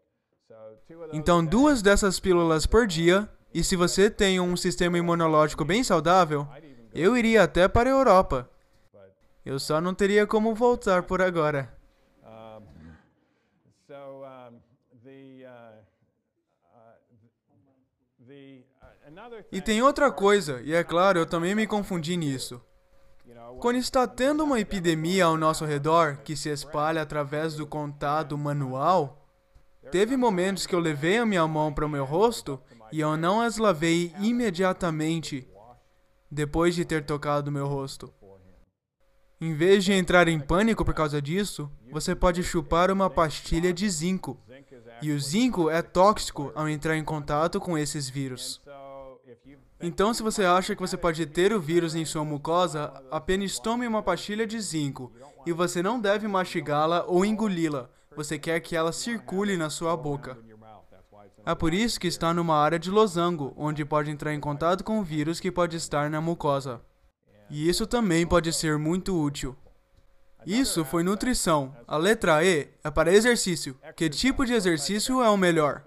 Então, 1.12 1.45
duas 1.45 1.81
dessas 1.83 2.21
pílulas 2.21 2.67
por 2.67 2.87
dia, 2.87 3.29
e 3.53 3.62
se 3.62 3.76
você 3.76 4.11
tem 4.11 4.41
um 4.41 4.57
sistema 4.57 4.99
imunológico 4.99 5.64
bem 5.64 5.83
saudável, 5.83 6.47
eu 6.93 7.17
iria 7.17 7.43
até 7.43 7.69
para 7.69 7.88
a 7.88 7.93
Europa. 7.93 8.50
Eu 9.45 9.59
só 9.59 9.81
não 9.81 9.95
teria 9.95 10.26
como 10.26 10.55
voltar 10.55 11.03
por 11.03 11.21
agora. 11.21 11.73
E 19.53 19.61
tem 19.61 19.83
outra 19.83 20.11
coisa, 20.11 20.61
e 20.62 20.75
é 20.75 20.83
claro, 20.83 21.19
eu 21.19 21.26
também 21.26 21.55
me 21.55 21.67
confundi 21.67 22.17
nisso. 22.17 22.61
Quando 23.61 23.76
está 23.76 24.07
tendo 24.07 24.43
uma 24.45 24.61
epidemia 24.61 25.26
ao 25.26 25.37
nosso 25.37 25.64
redor 25.64 26.19
que 26.25 26.37
se 26.37 26.49
espalha 26.49 27.03
através 27.03 27.55
do 27.55 27.67
contato 27.67 28.37
manual, 28.37 29.24
Teve 29.91 30.17
momentos 30.17 30.67
que 30.67 30.75
eu 30.75 30.81
levei 30.81 31.19
a 31.19 31.26
minha 31.26 31.47
mão 31.47 31.73
para 31.73 31.87
o 31.87 31.88
meu 31.88 32.05
rosto 32.05 32.61
e 32.93 33.00
eu 33.00 33.17
não 33.17 33.41
as 33.41 33.59
lavei 33.59 34.12
imediatamente 34.21 35.49
depois 36.31 36.75
de 36.75 36.85
ter 36.85 37.05
tocado 37.05 37.53
meu 37.53 37.67
rosto. 37.67 38.12
Em 39.41 39.55
vez 39.55 39.85
de 39.85 39.93
entrar 39.93 40.26
em 40.29 40.41
pânico 40.41 40.85
por 40.85 40.95
causa 40.95 41.21
disso, 41.21 41.71
você 41.91 42.14
pode 42.14 42.43
chupar 42.43 42.91
uma 42.91 43.11
pastilha 43.11 43.73
de 43.73 43.88
zinco. 43.88 44.41
E 45.03 45.11
o 45.12 45.21
zinco 45.21 45.69
é 45.69 45.83
tóxico 45.83 46.50
ao 46.55 46.69
entrar 46.69 46.97
em 46.97 47.05
contato 47.05 47.61
com 47.61 47.76
esses 47.76 48.09
vírus. 48.09 48.61
Então, 49.81 50.14
se 50.14 50.23
você 50.23 50.45
acha 50.45 50.75
que 50.75 50.81
você 50.81 50.97
pode 50.97 51.26
ter 51.26 51.53
o 51.53 51.61
vírus 51.61 51.95
em 51.95 52.05
sua 52.05 52.25
mucosa, 52.25 52.93
apenas 53.11 53.59
tome 53.59 53.87
uma 53.87 54.03
pastilha 54.03 54.47
de 54.47 54.59
zinco. 54.61 55.12
E 55.45 55.53
você 55.53 55.83
não 55.83 56.00
deve 56.00 56.26
mastigá-la 56.26 57.05
ou 57.07 57.25
engoli-la. 57.25 57.91
Você 58.16 58.38
quer 58.38 58.61
que 58.61 58.76
ela 58.76 58.92
circule 58.92 59.56
na 59.56 59.71
sua 59.71 59.97
boca. 59.97 60.38
É 61.47 61.54
por 61.54 61.75
isso 61.75 62.00
que 62.00 62.06
está 62.06 62.33
numa 62.33 62.56
área 62.56 62.78
de 62.78 62.90
losango, 62.90 63.52
onde 63.56 63.85
pode 63.85 64.11
entrar 64.11 64.33
em 64.33 64.40
contato 64.40 64.83
com 64.83 64.99
o 64.99 65.04
vírus 65.04 65.40
que 65.40 65.50
pode 65.50 65.76
estar 65.76 66.09
na 66.09 66.21
mucosa. 66.21 66.80
E 67.50 67.68
isso 67.68 67.87
também 67.87 68.26
pode 68.26 68.52
ser 68.52 68.78
muito 68.78 69.21
útil. 69.21 69.56
Isso 70.47 70.85
foi 70.85 71.02
nutrição. 71.02 71.75
A 71.87 71.97
letra 71.97 72.44
E 72.44 72.68
é 72.83 72.90
para 72.90 73.12
exercício. 73.12 73.76
Que 73.97 74.09
tipo 74.09 74.44
de 74.44 74.52
exercício 74.52 75.23
é 75.23 75.28
o 75.28 75.37
melhor? 75.37 75.83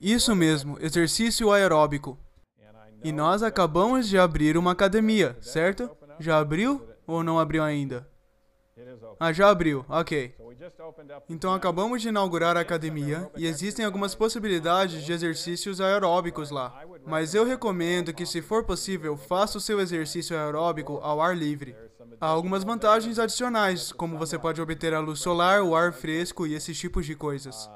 Isso 0.00 0.34
mesmo, 0.34 0.78
exercício 0.80 1.50
aeróbico. 1.50 2.18
E 3.02 3.12
nós 3.12 3.42
acabamos 3.42 4.08
de 4.08 4.18
abrir 4.18 4.56
uma 4.56 4.72
academia, 4.72 5.36
certo? 5.40 5.90
Já 6.18 6.38
abriu 6.38 6.86
ou 7.06 7.22
não 7.22 7.38
abriu 7.38 7.62
ainda? 7.62 8.08
Ah, 9.18 9.32
já 9.32 9.48
abriu, 9.48 9.84
ok. 9.88 10.34
Então 11.28 11.54
acabamos 11.54 12.02
de 12.02 12.08
inaugurar 12.08 12.56
a 12.56 12.60
academia 12.60 13.30
e 13.36 13.46
existem 13.46 13.84
algumas 13.84 14.14
possibilidades 14.14 15.04
de 15.04 15.12
exercícios 15.12 15.80
aeróbicos 15.80 16.50
lá. 16.50 16.82
Mas 17.06 17.34
eu 17.34 17.44
recomendo 17.44 18.12
que, 18.12 18.26
se 18.26 18.42
for 18.42 18.64
possível, 18.64 19.16
faça 19.16 19.58
o 19.58 19.60
seu 19.60 19.80
exercício 19.80 20.36
aeróbico 20.36 20.98
ao 21.02 21.20
ar 21.20 21.36
livre. 21.36 21.76
Há 22.20 22.26
algumas 22.26 22.64
vantagens 22.64 23.18
adicionais, 23.18 23.92
como 23.92 24.18
você 24.18 24.38
pode 24.38 24.60
obter 24.60 24.92
a 24.94 25.00
luz 25.00 25.20
solar, 25.20 25.62
o 25.62 25.74
ar 25.76 25.92
fresco 25.92 26.46
e 26.46 26.54
esses 26.54 26.78
tipos 26.78 27.06
de 27.06 27.14
coisas. 27.14 27.70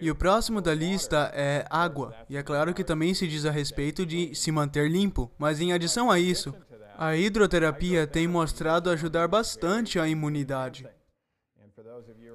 E 0.00 0.10
o 0.10 0.14
próximo 0.14 0.60
da 0.60 0.74
lista 0.74 1.32
é 1.34 1.64
água, 1.70 2.14
e 2.28 2.36
é 2.36 2.42
claro 2.42 2.72
que 2.72 2.84
também 2.84 3.14
se 3.14 3.26
diz 3.26 3.44
a 3.44 3.50
respeito 3.50 4.06
de 4.06 4.34
se 4.34 4.52
manter 4.52 4.88
limpo, 4.90 5.30
mas 5.38 5.60
em 5.60 5.72
adição 5.72 6.10
a 6.10 6.18
isso, 6.18 6.54
a 6.98 7.16
hidroterapia 7.16 8.08
tem 8.08 8.26
mostrado 8.26 8.90
ajudar 8.90 9.28
bastante 9.28 10.00
a 10.00 10.08
imunidade. 10.08 10.84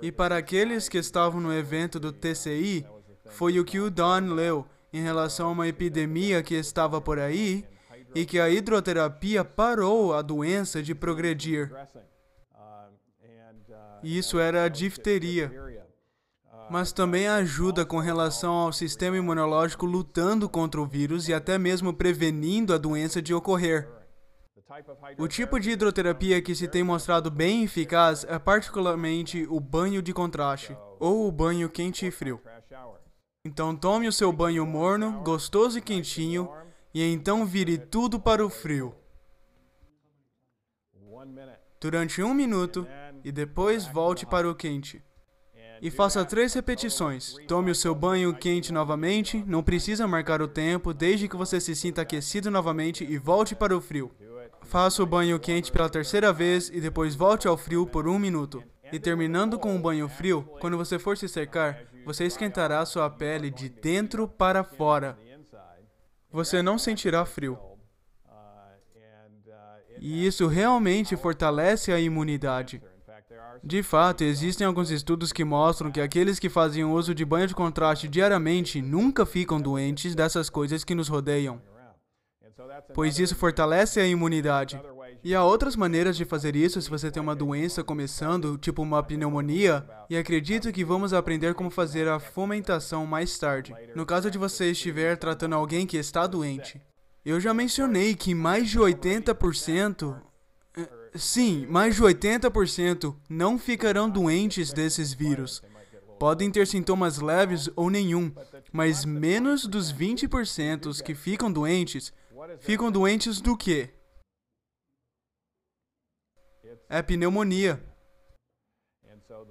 E 0.01 0.09
para 0.09 0.37
aqueles 0.37 0.87
que 0.87 0.97
estavam 0.97 1.41
no 1.41 1.53
evento 1.53 1.99
do 1.99 2.13
TCI, 2.13 2.85
foi 3.25 3.59
o 3.59 3.65
que 3.65 3.81
o 3.81 3.91
Don 3.91 4.33
leu 4.33 4.65
em 4.93 5.01
relação 5.01 5.49
a 5.49 5.51
uma 5.51 5.67
epidemia 5.67 6.41
que 6.41 6.55
estava 6.55 7.01
por 7.01 7.19
aí 7.19 7.65
e 8.15 8.25
que 8.25 8.39
a 8.39 8.49
hidroterapia 8.49 9.43
parou 9.43 10.13
a 10.13 10.21
doença 10.21 10.81
de 10.81 10.95
progredir. 10.95 11.69
E 14.01 14.17
isso 14.17 14.39
era 14.39 14.63
a 14.63 14.69
difteria. 14.69 15.51
Mas 16.69 16.93
também 16.93 17.27
ajuda 17.27 17.85
com 17.85 17.99
relação 17.99 18.53
ao 18.53 18.71
sistema 18.71 19.17
imunológico 19.17 19.85
lutando 19.85 20.47
contra 20.47 20.79
o 20.79 20.87
vírus 20.87 21.27
e 21.27 21.33
até 21.33 21.57
mesmo 21.57 21.93
prevenindo 21.93 22.73
a 22.73 22.77
doença 22.77 23.21
de 23.21 23.33
ocorrer. 23.33 24.02
O 25.17 25.27
tipo 25.27 25.59
de 25.59 25.71
hidroterapia 25.71 26.41
que 26.41 26.55
se 26.55 26.67
tem 26.67 26.83
mostrado 26.83 27.29
bem 27.29 27.63
eficaz 27.63 28.23
é 28.23 28.39
particularmente 28.39 29.45
o 29.49 29.59
banho 29.59 30.01
de 30.01 30.13
contraste, 30.13 30.75
ou 30.99 31.27
o 31.27 31.31
banho 31.31 31.69
quente 31.69 32.05
e 32.05 32.11
frio. 32.11 32.41
Então 33.45 33.75
tome 33.75 34.07
o 34.07 34.11
seu 34.11 34.31
banho 34.31 34.65
morno, 34.65 35.21
gostoso 35.21 35.77
e 35.77 35.81
quentinho, 35.81 36.49
e 36.93 37.03
então 37.03 37.45
vire 37.45 37.77
tudo 37.77 38.19
para 38.19 38.45
o 38.45 38.49
frio. 38.49 38.95
Durante 41.79 42.23
um 42.23 42.33
minuto, 42.33 42.87
e 43.23 43.31
depois 43.31 43.85
volte 43.85 44.25
para 44.25 44.49
o 44.49 44.55
quente. 44.55 45.03
E 45.81 45.91
faça 45.91 46.23
três 46.23 46.53
repetições. 46.53 47.35
Tome 47.47 47.69
o 47.69 47.75
seu 47.75 47.93
banho 47.93 48.33
quente 48.33 48.71
novamente, 48.71 49.43
não 49.45 49.61
precisa 49.61 50.07
marcar 50.07 50.41
o 50.41 50.47
tempo, 50.47 50.93
desde 50.93 51.27
que 51.27 51.35
você 51.35 51.59
se 51.59 51.75
sinta 51.75 52.01
aquecido 52.01 52.49
novamente 52.49 53.03
e 53.03 53.17
volte 53.17 53.53
para 53.53 53.75
o 53.75 53.81
frio. 53.81 54.11
Faça 54.65 55.03
o 55.03 55.05
banho 55.05 55.39
quente 55.39 55.71
pela 55.71 55.89
terceira 55.89 56.33
vez 56.33 56.69
e 56.69 56.79
depois 56.79 57.15
volte 57.15 57.47
ao 57.47 57.57
frio 57.57 57.85
por 57.85 58.07
um 58.07 58.17
minuto. 58.17 58.63
E 58.91 58.99
terminando 58.99 59.57
com 59.59 59.75
o 59.75 59.79
banho 59.79 60.07
frio, 60.07 60.43
quando 60.59 60.77
você 60.77 60.99
for 60.99 61.17
se 61.17 61.27
secar, 61.27 61.79
você 62.05 62.25
esquentará 62.25 62.85
sua 62.85 63.09
pele 63.09 63.49
de 63.49 63.69
dentro 63.69 64.27
para 64.27 64.63
fora. 64.63 65.17
Você 66.31 66.61
não 66.61 66.77
sentirá 66.77 67.25
frio. 67.25 67.57
E 69.99 70.25
isso 70.25 70.47
realmente 70.47 71.15
fortalece 71.15 71.91
a 71.91 71.99
imunidade. 71.99 72.81
De 73.63 73.81
fato, 73.81 74.23
existem 74.23 74.67
alguns 74.67 74.91
estudos 74.91 75.31
que 75.31 75.43
mostram 75.43 75.91
que 75.91 76.01
aqueles 76.01 76.39
que 76.39 76.49
fazem 76.49 76.83
uso 76.83 77.15
de 77.15 77.23
banho 77.23 77.47
de 77.47 77.55
contraste 77.55 78.07
diariamente 78.07 78.81
nunca 78.81 79.25
ficam 79.25 79.61
doentes 79.61 80.15
dessas 80.15 80.49
coisas 80.49 80.83
que 80.83 80.95
nos 80.95 81.07
rodeiam 81.07 81.61
pois 82.93 83.19
isso 83.19 83.35
fortalece 83.35 83.99
a 83.99 84.07
imunidade. 84.07 84.79
E 85.23 85.33
há 85.33 85.43
outras 85.43 85.75
maneiras 85.75 86.17
de 86.17 86.25
fazer 86.25 86.55
isso 86.55 86.81
se 86.81 86.89
você 86.89 87.09
tem 87.09 87.21
uma 87.21 87.35
doença 87.35 87.83
começando, 87.83 88.57
tipo 88.57 88.81
uma 88.81 89.01
pneumonia, 89.01 89.87
e 90.09 90.17
acredito 90.17 90.71
que 90.71 90.83
vamos 90.83 91.13
aprender 91.13 91.53
como 91.53 91.69
fazer 91.69 92.07
a 92.07 92.19
fomentação 92.19 93.05
mais 93.05 93.37
tarde, 93.37 93.73
no 93.95 94.05
caso 94.05 94.29
de 94.29 94.37
você 94.37 94.71
estiver 94.71 95.17
tratando 95.17 95.55
alguém 95.55 95.87
que 95.87 95.97
está 95.97 96.27
doente. 96.27 96.81
Eu 97.25 97.39
já 97.39 97.53
mencionei 97.53 98.15
que 98.15 98.35
mais 98.35 98.69
de 98.69 98.77
80%, 98.77 100.21
eh, 100.75 100.89
sim, 101.15 101.65
mais 101.69 101.95
de 101.95 102.01
80% 102.01 103.15
não 103.29 103.57
ficarão 103.57 104.09
doentes 104.09 104.73
desses 104.73 105.13
vírus. 105.13 105.61
Podem 106.19 106.51
ter 106.51 106.67
sintomas 106.67 107.19
leves 107.19 107.69
ou 107.77 107.89
nenhum, 107.89 108.31
mas 108.73 109.05
menos 109.05 109.65
dos 109.65 109.91
20% 109.91 111.01
que 111.01 111.15
ficam 111.15 111.51
doentes 111.51 112.13
ficam 112.59 112.91
doentes 112.91 113.41
do 113.41 113.55
quê? 113.57 113.89
É 116.89 117.01
pneumonia. 117.01 117.83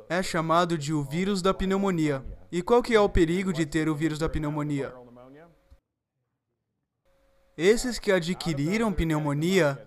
É 0.09 0.23
chamado 0.23 0.77
de 0.77 0.93
o 0.93 1.03
vírus 1.03 1.43
da 1.43 1.53
pneumonia. 1.53 2.25
E 2.51 2.63
qual 2.63 2.83
que 2.83 2.95
é 2.95 3.01
o 3.01 3.09
perigo 3.09 3.53
de 3.53 3.65
ter 3.65 3.89
o 3.89 3.95
vírus 3.95 4.19
da 4.19 4.29
pneumonia? 4.29 4.93
Esses 7.57 7.99
que 7.99 8.11
adquiriram 8.11 8.93
pneumonia, 8.93 9.79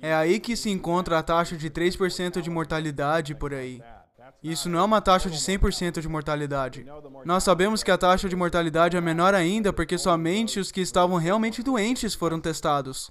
é 0.00 0.14
aí 0.14 0.40
que 0.40 0.56
se 0.56 0.70
encontra 0.70 1.18
a 1.18 1.22
taxa 1.22 1.56
de 1.56 1.70
3% 1.70 2.40
de 2.40 2.50
mortalidade 2.50 3.34
por 3.34 3.52
aí. 3.52 3.82
Isso 4.42 4.68
não 4.68 4.80
é 4.80 4.82
uma 4.82 5.00
taxa 5.00 5.30
de 5.30 5.38
100% 5.38 6.00
de 6.00 6.08
mortalidade. 6.08 6.84
Nós 7.24 7.44
sabemos 7.44 7.82
que 7.82 7.90
a 7.90 7.98
taxa 7.98 8.28
de 8.28 8.34
mortalidade 8.34 8.96
é 8.96 9.00
menor 9.00 9.34
ainda 9.34 9.72
porque 9.72 9.96
somente 9.96 10.58
os 10.58 10.72
que 10.72 10.80
estavam 10.80 11.16
realmente 11.16 11.62
doentes 11.62 12.14
foram 12.14 12.40
testados. 12.40 13.10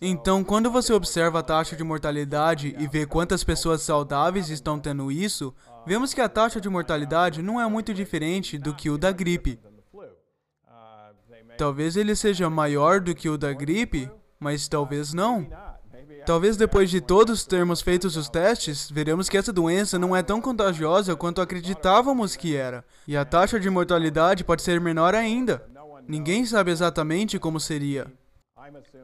Então, 0.00 0.44
quando 0.44 0.70
você 0.70 0.92
observa 0.92 1.38
a 1.38 1.42
taxa 1.42 1.74
de 1.76 1.84
mortalidade 1.84 2.74
e 2.78 2.86
vê 2.86 3.06
quantas 3.06 3.42
pessoas 3.42 3.80
saudáveis 3.80 4.50
estão 4.50 4.78
tendo 4.78 5.10
isso, 5.10 5.54
vemos 5.86 6.12
que 6.12 6.20
a 6.20 6.28
taxa 6.28 6.60
de 6.60 6.68
mortalidade 6.68 7.42
não 7.42 7.60
é 7.60 7.66
muito 7.68 7.94
diferente 7.94 8.58
do 8.58 8.74
que 8.74 8.90
o 8.90 8.98
da 8.98 9.12
gripe. 9.12 9.58
Talvez 11.56 11.96
ele 11.96 12.14
seja 12.14 12.50
maior 12.50 13.00
do 13.00 13.14
que 13.14 13.28
o 13.30 13.38
da 13.38 13.52
gripe, 13.52 14.10
mas 14.38 14.68
talvez 14.68 15.14
não. 15.14 15.48
Talvez 16.26 16.56
depois 16.56 16.90
de 16.90 17.00
todos 17.00 17.44
termos 17.44 17.80
feito 17.80 18.08
os 18.08 18.28
testes, 18.28 18.90
veremos 18.90 19.28
que 19.28 19.38
essa 19.38 19.52
doença 19.52 19.96
não 19.96 20.14
é 20.14 20.24
tão 20.24 20.40
contagiosa 20.40 21.14
quanto 21.14 21.40
acreditávamos 21.40 22.34
que 22.34 22.56
era, 22.56 22.84
e 23.06 23.16
a 23.16 23.24
taxa 23.24 23.60
de 23.60 23.70
mortalidade 23.70 24.42
pode 24.42 24.62
ser 24.62 24.80
menor 24.80 25.14
ainda. 25.14 25.64
Ninguém 26.08 26.44
sabe 26.44 26.72
exatamente 26.72 27.38
como 27.38 27.60
seria. 27.60 28.12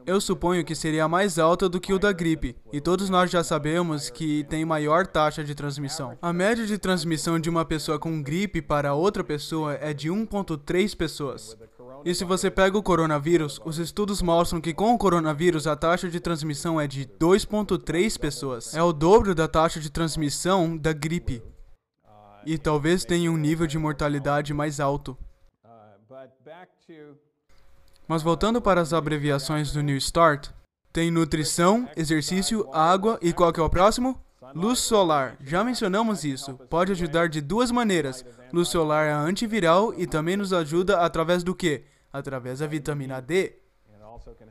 Eu 0.05 0.19
suponho 0.19 0.65
que 0.65 0.75
seria 0.75 1.07
mais 1.07 1.39
alta 1.39 1.69
do 1.69 1.79
que 1.79 1.93
o 1.93 1.99
da 1.99 2.11
gripe, 2.11 2.57
e 2.73 2.81
todos 2.81 3.09
nós 3.09 3.31
já 3.31 3.41
sabemos 3.41 4.09
que 4.09 4.43
tem 4.49 4.65
maior 4.65 5.07
taxa 5.07 5.45
de 5.45 5.55
transmissão. 5.55 6.17
A 6.21 6.33
média 6.33 6.65
de 6.65 6.77
transmissão 6.77 7.39
de 7.39 7.49
uma 7.49 7.63
pessoa 7.63 7.97
com 7.97 8.21
gripe 8.21 8.61
para 8.61 8.93
outra 8.93 9.23
pessoa 9.23 9.77
é 9.79 9.93
de 9.93 10.09
1,3 10.09 10.97
pessoas. 10.97 11.55
E 12.05 12.13
se 12.13 12.25
você 12.25 12.51
pega 12.51 12.77
o 12.77 12.83
coronavírus, 12.83 13.61
os 13.63 13.77
estudos 13.77 14.21
mostram 14.21 14.59
que 14.59 14.73
com 14.73 14.93
o 14.93 14.97
coronavírus 14.97 15.65
a 15.65 15.73
taxa 15.73 16.09
de 16.09 16.19
transmissão 16.19 16.79
é 16.79 16.85
de 16.85 17.05
2,3 17.05 18.19
pessoas. 18.19 18.75
É 18.75 18.83
o 18.83 18.91
dobro 18.91 19.33
da 19.33 19.47
taxa 19.47 19.79
de 19.79 19.89
transmissão 19.89 20.75
da 20.75 20.91
gripe. 20.91 21.41
E 22.45 22.57
talvez 22.57 23.05
tenha 23.05 23.31
um 23.31 23.37
nível 23.37 23.65
de 23.65 23.77
mortalidade 23.77 24.53
mais 24.53 24.81
alto. 24.81 25.17
Mas 28.05 28.21
voltando 28.21 28.61
para 28.61 28.81
as 28.81 28.91
abreviações 28.91 29.71
do 29.71 29.81
New 29.81 29.95
Start, 29.95 30.49
tem 30.91 31.09
nutrição, 31.09 31.87
exercício, 31.95 32.67
água 32.73 33.17
e 33.21 33.31
qual 33.31 33.53
que 33.53 33.61
é 33.61 33.63
o 33.63 33.69
próximo? 33.69 34.21
Luz 34.53 34.79
solar. 34.79 35.37
Já 35.41 35.63
mencionamos 35.63 36.25
isso. 36.25 36.53
Pode 36.69 36.91
ajudar 36.91 37.29
de 37.29 37.39
duas 37.39 37.71
maneiras. 37.71 38.25
Luz 38.51 38.67
solar 38.67 39.05
é 39.07 39.13
antiviral 39.13 39.93
e 39.97 40.05
também 40.05 40.35
nos 40.35 40.51
ajuda 40.51 40.99
através 40.99 41.43
do 41.43 41.55
que? 41.55 41.92
Através 42.13 42.59
da 42.59 42.67
vitamina 42.67 43.19
D. 43.19 43.57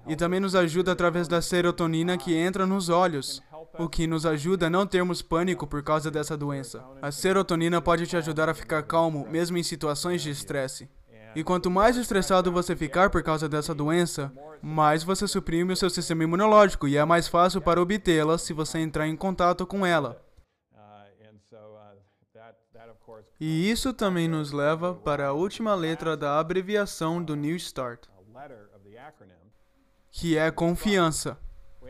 E 0.09 0.16
também 0.16 0.40
nos 0.40 0.57
ajuda 0.57 0.90
através 0.90 1.29
da 1.29 1.40
serotonina 1.40 2.18
que 2.18 2.35
entra 2.35 2.66
nos 2.66 2.88
olhos. 2.88 3.40
o 3.79 3.88
que 3.88 4.07
nos 4.07 4.27
ajuda 4.27 4.66
a 4.66 4.70
não 4.70 4.87
termos 4.87 5.22
pânico 5.22 5.66
por 5.66 5.83
causa 5.83 6.11
dessa 6.11 6.37
doença. 6.37 6.85
A 7.01 7.11
serotonina 7.11 7.81
pode 7.81 8.07
te 8.07 8.16
ajudar 8.16 8.48
a 8.48 8.55
ficar 8.55 8.83
calmo, 8.83 9.27
mesmo 9.31 9.57
em 9.57 9.62
situações 9.62 10.20
de 10.20 10.29
estresse. 10.29 10.90
E 11.35 11.42
quanto 11.42 11.70
mais 11.70 11.96
estressado 11.96 12.53
você 12.53 12.77
ficar 12.77 13.09
por 13.09 13.22
causa 13.22 13.48
dessa 13.48 13.75
doença, 13.75 14.31
mais 14.61 15.03
você 15.03 15.27
suprime 15.27 15.72
o 15.72 15.77
seu 15.77 15.88
sistema 15.88 16.25
imunológico 16.25 16.87
e 16.87 16.98
é 16.98 17.05
mais 17.07 17.29
fácil 17.29 17.62
para 17.62 17.81
obtê-la 17.81 18.37
se 18.37 18.53
você 18.53 18.79
entrar 18.79 19.09
em 19.09 19.16
contato 19.16 19.66
com 19.66 19.87
ela. 19.87 20.22
E 23.44 23.68
isso 23.68 23.92
também 23.92 24.28
nos 24.28 24.52
leva 24.52 24.94
para 24.94 25.26
a 25.26 25.33
última 25.33 25.74
letra 25.74 26.16
da 26.16 26.38
abreviação 26.38 27.20
do 27.20 27.35
New 27.35 27.57
Start, 27.57 28.07
que 30.12 30.38
é 30.38 30.48
confiança. 30.52 31.37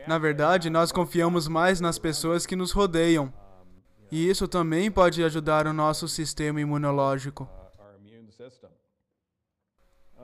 Na 0.07 0.17
verdade, 0.17 0.71
nós 0.71 0.91
confiamos 0.91 1.47
mais 1.47 1.79
nas 1.79 1.99
pessoas 1.99 2.47
que 2.47 2.55
nos 2.55 2.71
rodeiam. 2.71 3.31
E 4.11 4.27
isso 4.27 4.47
também 4.47 4.89
pode 4.89 5.23
ajudar 5.23 5.67
o 5.67 5.73
nosso 5.73 6.07
sistema 6.07 6.59
imunológico. 6.59 7.47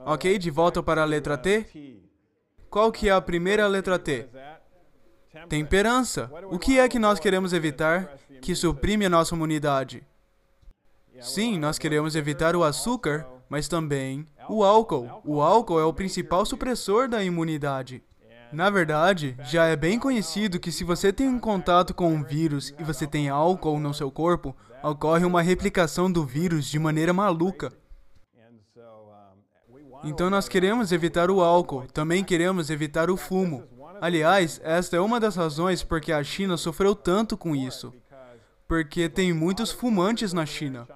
Ok, 0.04 0.36
de 0.36 0.50
volta 0.50 0.82
para 0.82 1.02
a 1.02 1.04
letra 1.04 1.38
T. 1.38 2.02
Qual 2.68 2.90
que 2.90 3.08
é 3.08 3.12
a 3.12 3.20
primeira 3.20 3.68
letra 3.68 4.00
T? 4.00 4.28
Temperança. 5.48 6.28
O 6.50 6.58
que 6.58 6.80
é 6.80 6.88
que 6.88 6.98
nós 6.98 7.20
queremos 7.20 7.52
evitar 7.52 8.18
que 8.42 8.52
suprime 8.56 9.06
a 9.06 9.08
nossa 9.08 9.36
imunidade? 9.36 10.04
Sim, 11.20 11.58
nós 11.58 11.78
queremos 11.78 12.16
evitar 12.16 12.56
o 12.56 12.64
açúcar, 12.64 13.26
mas 13.48 13.68
também 13.68 14.26
o 14.48 14.64
álcool. 14.64 15.22
O 15.24 15.40
álcool 15.40 15.78
é 15.78 15.84
o 15.84 15.92
principal 15.92 16.46
supressor 16.46 17.08
da 17.08 17.22
imunidade. 17.22 18.02
Na 18.52 18.68
verdade, 18.68 19.36
já 19.44 19.66
é 19.66 19.76
bem 19.76 19.98
conhecido 19.98 20.58
que 20.58 20.72
se 20.72 20.82
você 20.82 21.12
tem 21.12 21.28
um 21.28 21.38
contato 21.38 21.94
com 21.94 22.12
um 22.12 22.22
vírus 22.22 22.74
e 22.78 22.82
você 22.82 23.06
tem 23.06 23.28
álcool 23.28 23.78
no 23.78 23.94
seu 23.94 24.10
corpo, 24.10 24.56
ocorre 24.82 25.24
uma 25.24 25.42
replicação 25.42 26.10
do 26.10 26.24
vírus 26.24 26.66
de 26.66 26.78
maneira 26.78 27.12
maluca. 27.12 27.72
Então 30.02 30.30
nós 30.30 30.48
queremos 30.48 30.90
evitar 30.92 31.30
o 31.30 31.42
álcool, 31.42 31.86
também 31.92 32.24
queremos 32.24 32.70
evitar 32.70 33.10
o 33.10 33.16
fumo. 33.16 33.64
Aliás, 34.00 34.60
esta 34.64 34.96
é 34.96 35.00
uma 35.00 35.20
das 35.20 35.36
razões 35.36 35.82
porque 35.82 36.10
a 36.10 36.24
China 36.24 36.56
sofreu 36.56 36.94
tanto 36.94 37.36
com 37.36 37.54
isso. 37.54 37.92
Porque 38.66 39.08
tem 39.08 39.32
muitos 39.32 39.70
fumantes 39.70 40.32
na 40.32 40.46
China. 40.46 40.88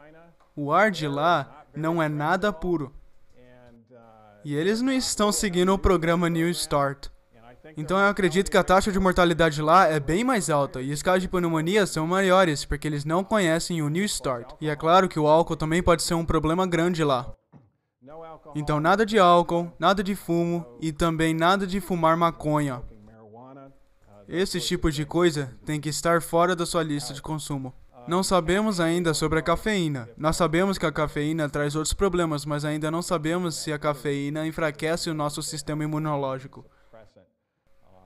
O 0.56 0.72
ar 0.72 0.90
de 0.90 1.08
lá 1.08 1.64
não 1.74 2.02
é 2.02 2.08
nada 2.08 2.52
puro. 2.52 2.92
E 4.44 4.54
eles 4.54 4.80
não 4.80 4.92
estão 4.92 5.32
seguindo 5.32 5.72
o 5.72 5.78
programa 5.78 6.28
New 6.28 6.48
Start. 6.50 7.08
Então 7.76 7.98
eu 7.98 8.08
acredito 8.08 8.50
que 8.50 8.56
a 8.56 8.62
taxa 8.62 8.92
de 8.92 9.00
mortalidade 9.00 9.60
lá 9.62 9.86
é 9.86 9.98
bem 9.98 10.22
mais 10.22 10.50
alta 10.50 10.82
e 10.82 10.92
os 10.92 11.02
casos 11.02 11.22
de 11.22 11.28
pneumonia 11.28 11.86
são 11.86 12.06
maiores 12.06 12.64
porque 12.64 12.86
eles 12.86 13.04
não 13.04 13.24
conhecem 13.24 13.82
o 13.82 13.88
New 13.88 14.04
Start. 14.04 14.52
E 14.60 14.68
é 14.68 14.76
claro 14.76 15.08
que 15.08 15.18
o 15.18 15.26
álcool 15.26 15.56
também 15.56 15.82
pode 15.82 16.02
ser 16.02 16.14
um 16.14 16.26
problema 16.26 16.66
grande 16.66 17.02
lá. 17.02 17.34
Então, 18.54 18.78
nada 18.78 19.04
de 19.04 19.18
álcool, 19.18 19.72
nada 19.78 20.04
de 20.04 20.14
fumo 20.14 20.64
e 20.80 20.92
também 20.92 21.34
nada 21.34 21.66
de 21.66 21.80
fumar 21.80 22.16
maconha. 22.16 22.82
Esses 24.28 24.66
tipos 24.66 24.94
de 24.94 25.04
coisa 25.04 25.52
tem 25.64 25.80
que 25.80 25.88
estar 25.88 26.22
fora 26.22 26.54
da 26.54 26.64
sua 26.64 26.82
lista 26.82 27.12
de 27.12 27.20
consumo. 27.20 27.74
Não 28.06 28.22
sabemos 28.22 28.80
ainda 28.80 29.14
sobre 29.14 29.38
a 29.38 29.42
cafeína. 29.42 30.08
Nós 30.16 30.36
sabemos 30.36 30.76
que 30.76 30.84
a 30.84 30.92
cafeína 30.92 31.48
traz 31.48 31.74
outros 31.74 31.94
problemas, 31.94 32.44
mas 32.44 32.64
ainda 32.64 32.90
não 32.90 33.00
sabemos 33.00 33.56
se 33.56 33.72
a 33.72 33.78
cafeína 33.78 34.46
enfraquece 34.46 35.08
o 35.08 35.14
nosso 35.14 35.42
sistema 35.42 35.84
imunológico. 35.84 36.64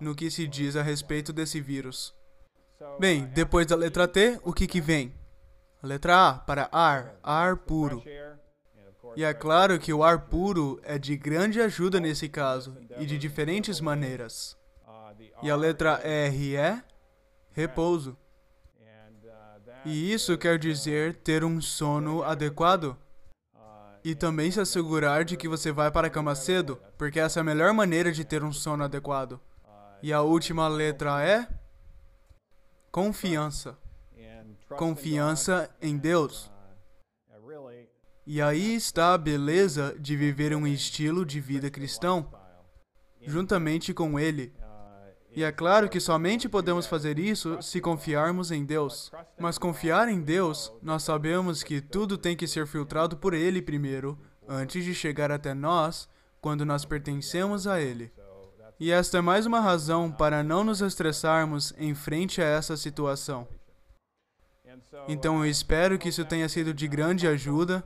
No 0.01 0.15
que 0.15 0.31
se 0.31 0.47
diz 0.47 0.77
a 0.77 0.83
respeito 0.83 1.33
desse 1.33 1.61
vírus. 1.61 2.15
Bem, 3.01 3.27
depois 3.27 3.67
da 3.67 3.75
letra 3.75 4.07
T, 4.07 4.39
o 4.45 4.53
que 4.53 4.67
que 4.67 4.81
vem? 4.81 5.13
Letra 5.83 6.29
A 6.29 6.35
para 6.35 6.69
ar, 6.71 7.17
ar 7.23 7.57
puro. 7.57 8.03
E 9.17 9.25
é 9.25 9.35
claro 9.35 9.79
que 9.79 9.93
o 9.93 10.05
ar 10.05 10.27
puro 10.27 10.81
é 10.85 10.99
de 10.99 11.17
grande 11.17 11.61
ajuda 11.61 11.99
nesse 11.99 12.29
caso, 12.29 12.77
e 12.99 13.07
de 13.07 13.19
diferentes 13.19 13.81
maneiras. 13.81 14.57
E 15.43 15.51
a 15.51 15.57
letra 15.57 16.01
R 16.05 16.57
é 16.57 16.83
repouso. 17.51 18.17
E 19.85 20.13
isso 20.13 20.37
quer 20.37 20.59
dizer 20.59 21.17
ter 21.17 21.45
um 21.45 21.61
sono 21.61 22.23
adequado. 22.23 22.97
E 24.05 24.15
também 24.15 24.51
se 24.51 24.61
assegurar 24.61 25.25
de 25.25 25.37
que 25.37 25.49
você 25.49 25.73
vai 25.73 25.91
para 25.91 26.07
a 26.07 26.11
cama 26.11 26.35
cedo, 26.35 26.81
porque 26.97 27.19
essa 27.19 27.41
é 27.41 27.43
a 27.43 27.45
melhor 27.45 27.73
maneira 27.73 28.13
de 28.13 28.25
ter 28.25 28.43
um 28.43 28.53
sono 28.53 28.85
adequado. 28.85 29.41
E 30.03 30.13
a 30.13 30.23
última 30.23 30.69
letra 30.69 31.23
é 31.23 31.49
confiança. 32.91 33.77
Confiança 34.77 35.71
em 35.81 35.97
Deus. 35.97 36.51
E 38.27 38.43
aí 38.43 38.75
está 38.75 39.15
a 39.15 39.19
beleza 39.19 39.97
de 39.99 40.15
viver 40.15 40.55
um 40.55 40.67
estilo 40.67 41.25
de 41.25 41.41
vida 41.41 41.71
cristão, 41.71 42.31
juntamente 43.23 43.95
com 43.95 44.21
Ele. 44.21 44.53
E 45.35 45.45
é 45.45 45.53
claro 45.53 45.89
que 45.89 46.01
somente 46.01 46.49
podemos 46.49 46.87
fazer 46.87 47.19
isso 47.19 47.61
se 47.63 47.81
confiarmos 47.81 48.51
em 48.51 48.65
Deus. 48.65 49.13
Mas 49.39 49.59
confiar 49.59 50.09
em 50.09 50.21
Deus, 50.21 50.73
nós 50.83 51.03
sabemos 51.03 51.63
que 51.63 51.81
tudo 51.81 52.19
tem 52.19 52.37
que 52.37 52.47
ser 52.47 52.67
filtrado 52.67 53.17
por 53.17 53.35
Ele 53.35 53.63
primeiro, 53.63 54.19
antes 54.49 54.85
de 54.85 54.95
chegar 54.95 55.31
até 55.31 55.55
nós, 55.55 56.09
quando 56.41 56.65
nós 56.65 56.85
pertencemos 56.85 57.67
a 57.67 57.81
Ele. 57.81 58.11
E 58.81 58.91
esta 58.91 59.19
é 59.19 59.21
mais 59.21 59.45
uma 59.45 59.61
razão 59.61 60.11
para 60.11 60.43
não 60.43 60.63
nos 60.65 60.81
estressarmos 60.81 61.75
em 61.77 61.95
frente 61.95 62.41
a 62.41 62.45
essa 62.45 62.77
situação. 62.77 63.47
Então 65.09 65.45
eu 65.45 65.51
espero 65.51 65.99
que 65.99 66.09
isso 66.09 66.25
tenha 66.25 66.49
sido 66.49 66.73
de 66.73 66.87
grande 66.87 67.27
ajuda. 67.27 67.85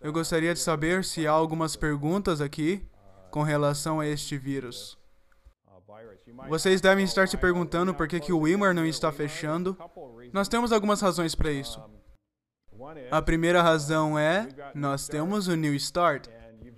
Eu 0.00 0.12
gostaria 0.12 0.52
de 0.52 0.60
saber 0.60 1.04
se 1.04 1.26
há 1.26 1.30
algumas 1.32 1.76
perguntas 1.76 2.40
aqui 2.40 2.84
com 3.30 3.42
relação 3.42 4.00
a 4.00 4.06
este 4.06 4.36
vírus. 4.36 4.98
Vocês 6.48 6.80
devem 6.80 7.04
estar 7.04 7.28
se 7.28 7.36
perguntando 7.36 7.94
por 7.94 8.08
que, 8.08 8.20
que 8.20 8.32
o 8.32 8.40
Wilmer 8.40 8.74
não 8.74 8.86
está 8.86 9.12
fechando. 9.12 9.76
Nós 10.32 10.48
temos 10.48 10.72
algumas 10.72 11.00
razões 11.00 11.34
para 11.34 11.50
isso. 11.50 11.80
A 13.10 13.22
primeira 13.22 13.62
razão 13.62 14.18
é: 14.18 14.48
nós 14.74 15.08
temos 15.08 15.48
o 15.48 15.54
New 15.56 15.74
Start. 15.74 16.28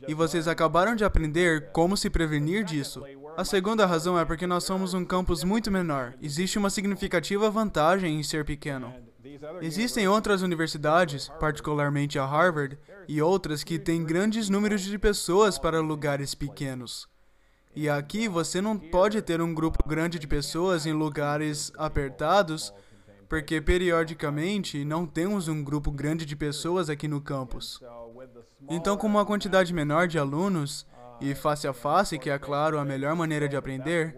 E 0.06 0.12
vocês 0.12 0.46
acabaram 0.46 0.94
de 0.94 1.04
aprender 1.04 1.70
como 1.72 1.96
se 1.96 2.10
prevenir 2.10 2.64
disso. 2.64 3.02
A 3.36 3.44
segunda 3.44 3.86
razão 3.86 4.18
é 4.18 4.24
porque 4.24 4.46
nós 4.46 4.64
somos 4.64 4.94
um 4.94 5.04
campus 5.04 5.42
muito 5.42 5.70
menor. 5.70 6.14
Existe 6.20 6.58
uma 6.58 6.70
significativa 6.70 7.50
vantagem 7.50 8.18
em 8.18 8.22
ser 8.22 8.44
pequeno. 8.44 8.92
Existem 9.60 10.06
outras 10.06 10.42
universidades, 10.42 11.28
particularmente 11.40 12.18
a 12.18 12.26
Harvard, 12.26 12.78
e 13.08 13.20
outras 13.20 13.64
que 13.64 13.78
têm 13.78 14.04
grandes 14.04 14.48
números 14.48 14.82
de 14.82 14.98
pessoas 14.98 15.58
para 15.58 15.80
lugares 15.80 16.34
pequenos. 16.34 17.08
E 17.76 17.88
aqui 17.88 18.28
você 18.28 18.60
não 18.60 18.78
pode 18.78 19.20
ter 19.20 19.40
um 19.40 19.52
grupo 19.52 19.86
grande 19.88 20.18
de 20.18 20.26
pessoas 20.26 20.86
em 20.86 20.92
lugares 20.92 21.72
apertados, 21.76 22.72
porque 23.28 23.60
periodicamente 23.60 24.84
não 24.84 25.06
temos 25.06 25.48
um 25.48 25.62
grupo 25.62 25.90
grande 25.90 26.24
de 26.24 26.36
pessoas 26.36 26.88
aqui 26.88 27.08
no 27.08 27.20
campus. 27.20 27.80
Então, 28.70 28.96
com 28.96 29.06
uma 29.06 29.26
quantidade 29.26 29.74
menor 29.74 30.06
de 30.06 30.18
alunos, 30.18 30.86
e 31.20 31.34
face 31.34 31.66
a 31.66 31.72
face, 31.72 32.18
que 32.18 32.30
é 32.30 32.38
claro 32.38 32.78
a 32.78 32.84
melhor 32.84 33.14
maneira 33.14 33.48
de 33.48 33.56
aprender, 33.56 34.14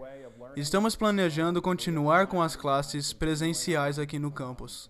estamos 0.55 0.95
planejando 0.95 1.61
continuar 1.61 2.27
com 2.27 2.41
as 2.41 2.55
classes 2.55 3.13
presenciais 3.13 3.97
aqui 3.99 4.19
no 4.19 4.31
campus. 4.31 4.89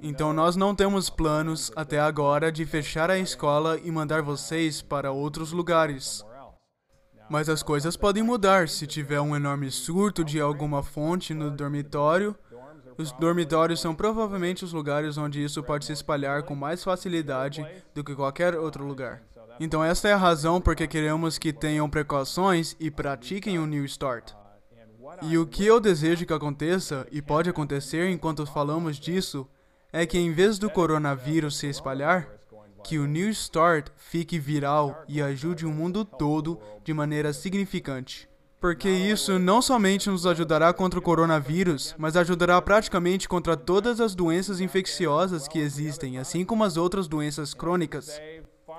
Então, 0.00 0.32
nós 0.32 0.56
não 0.56 0.74
temos 0.74 1.08
planos 1.08 1.72
até 1.76 2.00
agora 2.00 2.50
de 2.50 2.64
fechar 2.66 3.10
a 3.10 3.18
escola 3.18 3.78
e 3.82 3.90
mandar 3.90 4.22
vocês 4.22 4.82
para 4.82 5.12
outros 5.12 5.52
lugares. 5.52 6.24
Mas 7.28 7.48
as 7.48 7.62
coisas 7.62 7.96
podem 7.96 8.22
mudar 8.22 8.68
se 8.68 8.86
tiver 8.86 9.20
um 9.20 9.34
enorme 9.34 9.70
surto 9.70 10.24
de 10.24 10.40
alguma 10.40 10.82
fonte 10.82 11.32
no 11.32 11.50
dormitório. 11.50 12.36
Os 12.96 13.10
dormitórios 13.12 13.80
são 13.80 13.94
provavelmente 13.94 14.64
os 14.64 14.72
lugares 14.72 15.16
onde 15.18 15.42
isso 15.42 15.62
pode 15.62 15.84
se 15.84 15.92
espalhar 15.92 16.42
com 16.42 16.54
mais 16.54 16.84
facilidade 16.84 17.66
do 17.94 18.04
que 18.04 18.14
qualquer 18.14 18.54
outro 18.54 18.84
lugar. 18.84 19.22
Então, 19.58 19.82
esta 19.82 20.08
é 20.08 20.12
a 20.12 20.18
razão 20.18 20.60
porque 20.60 20.86
queremos 20.86 21.38
que 21.38 21.52
tenham 21.52 21.88
precauções 21.88 22.76
e 22.78 22.90
pratiquem 22.90 23.58
o 23.58 23.66
New 23.66 23.84
Start. 23.84 24.32
E 25.22 25.38
o 25.38 25.46
que 25.46 25.64
eu 25.64 25.80
desejo 25.80 26.26
que 26.26 26.32
aconteça, 26.32 27.06
e 27.10 27.22
pode 27.22 27.48
acontecer 27.48 28.10
enquanto 28.10 28.46
falamos 28.46 28.96
disso, 28.96 29.48
é 29.92 30.04
que 30.04 30.18
em 30.18 30.32
vez 30.32 30.58
do 30.58 30.68
coronavírus 30.68 31.56
se 31.56 31.68
espalhar, 31.68 32.28
que 32.84 32.98
o 32.98 33.06
New 33.06 33.30
Start 33.30 33.88
fique 33.96 34.38
viral 34.38 35.02
e 35.08 35.22
ajude 35.22 35.64
o 35.64 35.70
mundo 35.70 36.04
todo 36.04 36.60
de 36.84 36.92
maneira 36.92 37.32
significante. 37.32 38.28
Porque 38.60 38.88
isso 38.88 39.38
não 39.38 39.62
somente 39.62 40.10
nos 40.10 40.26
ajudará 40.26 40.72
contra 40.72 40.98
o 40.98 41.02
coronavírus, 41.02 41.94
mas 41.98 42.16
ajudará 42.16 42.60
praticamente 42.60 43.28
contra 43.28 43.56
todas 43.56 44.00
as 44.00 44.14
doenças 44.14 44.60
infecciosas 44.60 45.48
que 45.48 45.58
existem, 45.58 46.18
assim 46.18 46.44
como 46.44 46.62
as 46.62 46.76
outras 46.76 47.08
doenças 47.08 47.54
crônicas. 47.54 48.20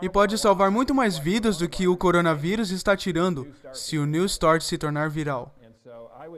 E 0.01 0.07
pode 0.07 0.37
salvar 0.37 0.69
muito 0.69 0.93
mais 0.93 1.17
vidas 1.17 1.57
do 1.57 1.67
que 1.67 1.87
o 1.87 1.97
coronavírus 1.97 2.69
está 2.69 2.95
tirando 2.95 3.47
se 3.73 3.97
o 3.97 4.05
New 4.05 4.25
Start 4.25 4.61
se 4.61 4.77
tornar 4.77 5.09
viral. 5.09 5.55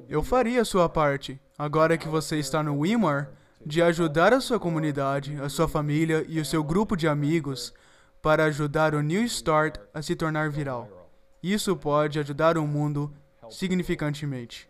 Eu 0.07 0.23
faria 0.23 0.61
a 0.61 0.65
sua 0.65 0.87
parte, 0.87 1.39
agora 1.57 1.97
que 1.97 2.07
você 2.07 2.37
está 2.37 2.63
no 2.63 2.79
WeMore, 2.79 3.27
de 3.67 3.81
ajudar 3.81 4.33
a 4.33 4.39
sua 4.39 4.57
comunidade, 4.57 5.37
a 5.41 5.49
sua 5.49 5.67
família 5.67 6.25
e 6.29 6.39
o 6.39 6.45
seu 6.45 6.63
grupo 6.63 6.95
de 6.95 7.05
amigos 7.05 7.73
para 8.21 8.45
ajudar 8.45 8.95
o 8.95 9.01
New 9.01 9.21
Start 9.25 9.77
a 9.93 10.01
se 10.01 10.15
tornar 10.15 10.49
viral. 10.49 11.11
Isso 11.43 11.75
pode 11.75 12.17
ajudar 12.17 12.57
o 12.57 12.65
mundo 12.65 13.13
significantemente. 13.49 14.69